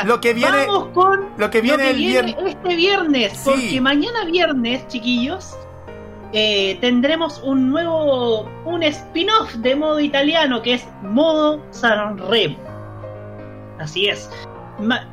[0.05, 4.87] lo que viene, Vamos con lo que viene el viene este viernes, porque mañana viernes,
[4.89, 5.57] chiquillos,
[6.33, 12.57] eh, tendremos un nuevo, un spin-off de modo italiano que es modo Sanremo.
[13.81, 14.31] Así es.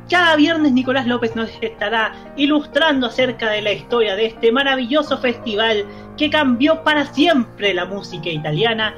[0.08, 5.84] Cada viernes Nicolás López nos estará ilustrando acerca de la historia de este maravilloso festival
[6.16, 8.94] que cambió para siempre la música italiana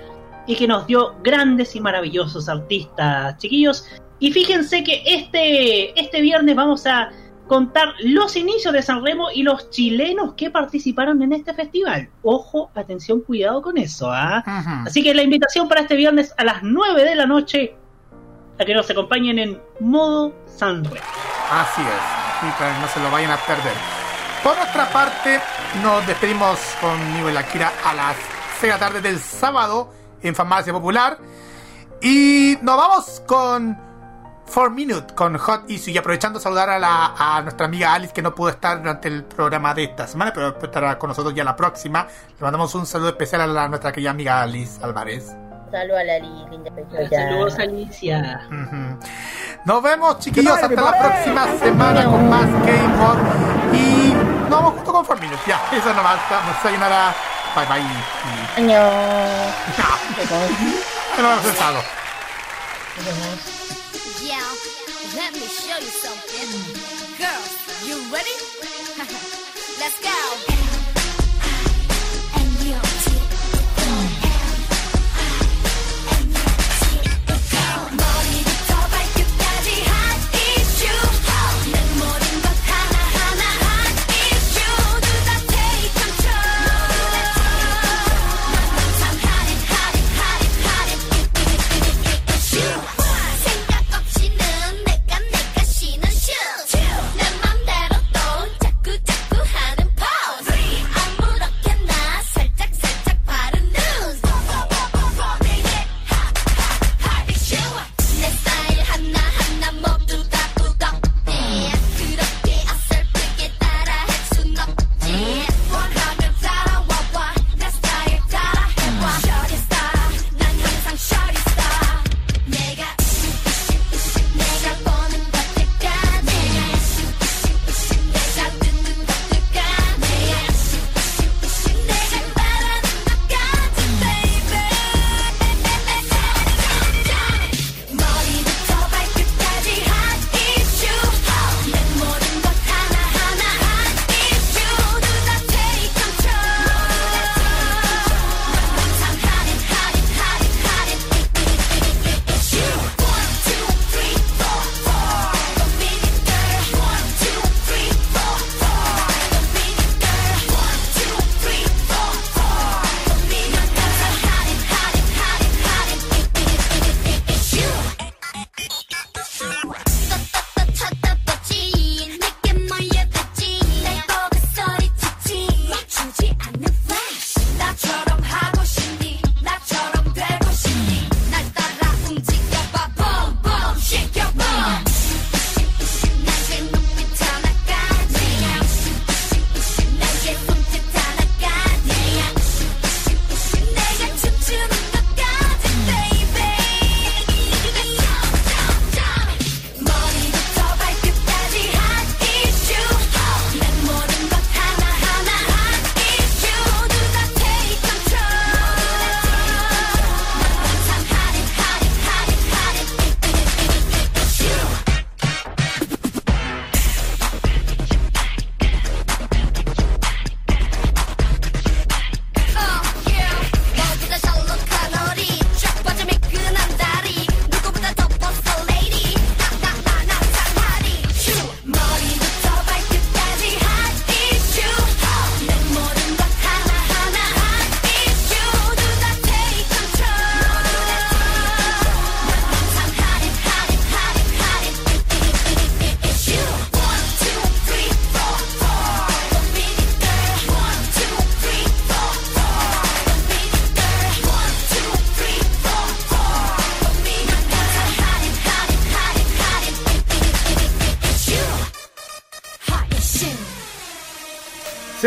[0.47, 3.87] y que nos dio grandes y maravillosos artistas, chiquillos.
[4.19, 7.11] Y fíjense que este, este viernes vamos a
[7.51, 12.09] contar los inicios de San Remo y los chilenos que participaron en este festival.
[12.23, 14.45] Ojo, atención, cuidado con eso, ¿ah?
[14.87, 17.75] Así que la invitación para este viernes a las 9 de la noche
[18.57, 21.07] a que nos acompañen en modo San Remo.
[21.51, 23.75] Así es, y no se lo vayan a perder.
[24.45, 25.41] Por otra parte,
[25.83, 28.17] nos despedimos conmigo y la Kira a las
[28.61, 29.93] 6 de la tarde del sábado
[30.23, 31.19] en Farmacia Popular.
[32.03, 33.79] Y nos vamos con
[34.53, 35.93] 4 Minute, con Hot Issue.
[35.93, 39.25] Y aprovechando saludar a, la, a nuestra amiga Alice, que no pudo estar durante el
[39.25, 42.07] programa de esta semana, pero estará con nosotros ya la próxima.
[42.39, 45.37] Le mandamos un saludo especial a, la- nuestra querida amiga Alice Álvarez.
[45.71, 46.71] Saludos a la linda.
[47.11, 48.41] Saludos, Alicia.
[48.49, 48.99] Ujú.
[49.67, 53.77] Nos vemos, chiquillos, hasta la próxima semana con más Game.
[53.79, 55.37] Y nos vamos junto con Formino.
[55.47, 56.19] Ya, eso nomás.
[56.29, 57.15] Vamos a
[57.50, 57.56] sayonara.
[57.56, 57.80] Bye bye.
[57.80, 58.62] Y...
[58.62, 58.82] Año.
[61.18, 61.80] No lo hemos pensado.
[64.22, 64.42] Yeah,
[65.16, 66.50] let me show you something.
[67.18, 67.54] Girls,
[67.86, 68.36] you ready?
[69.80, 70.56] Let's go.
[72.66, 72.99] 머리부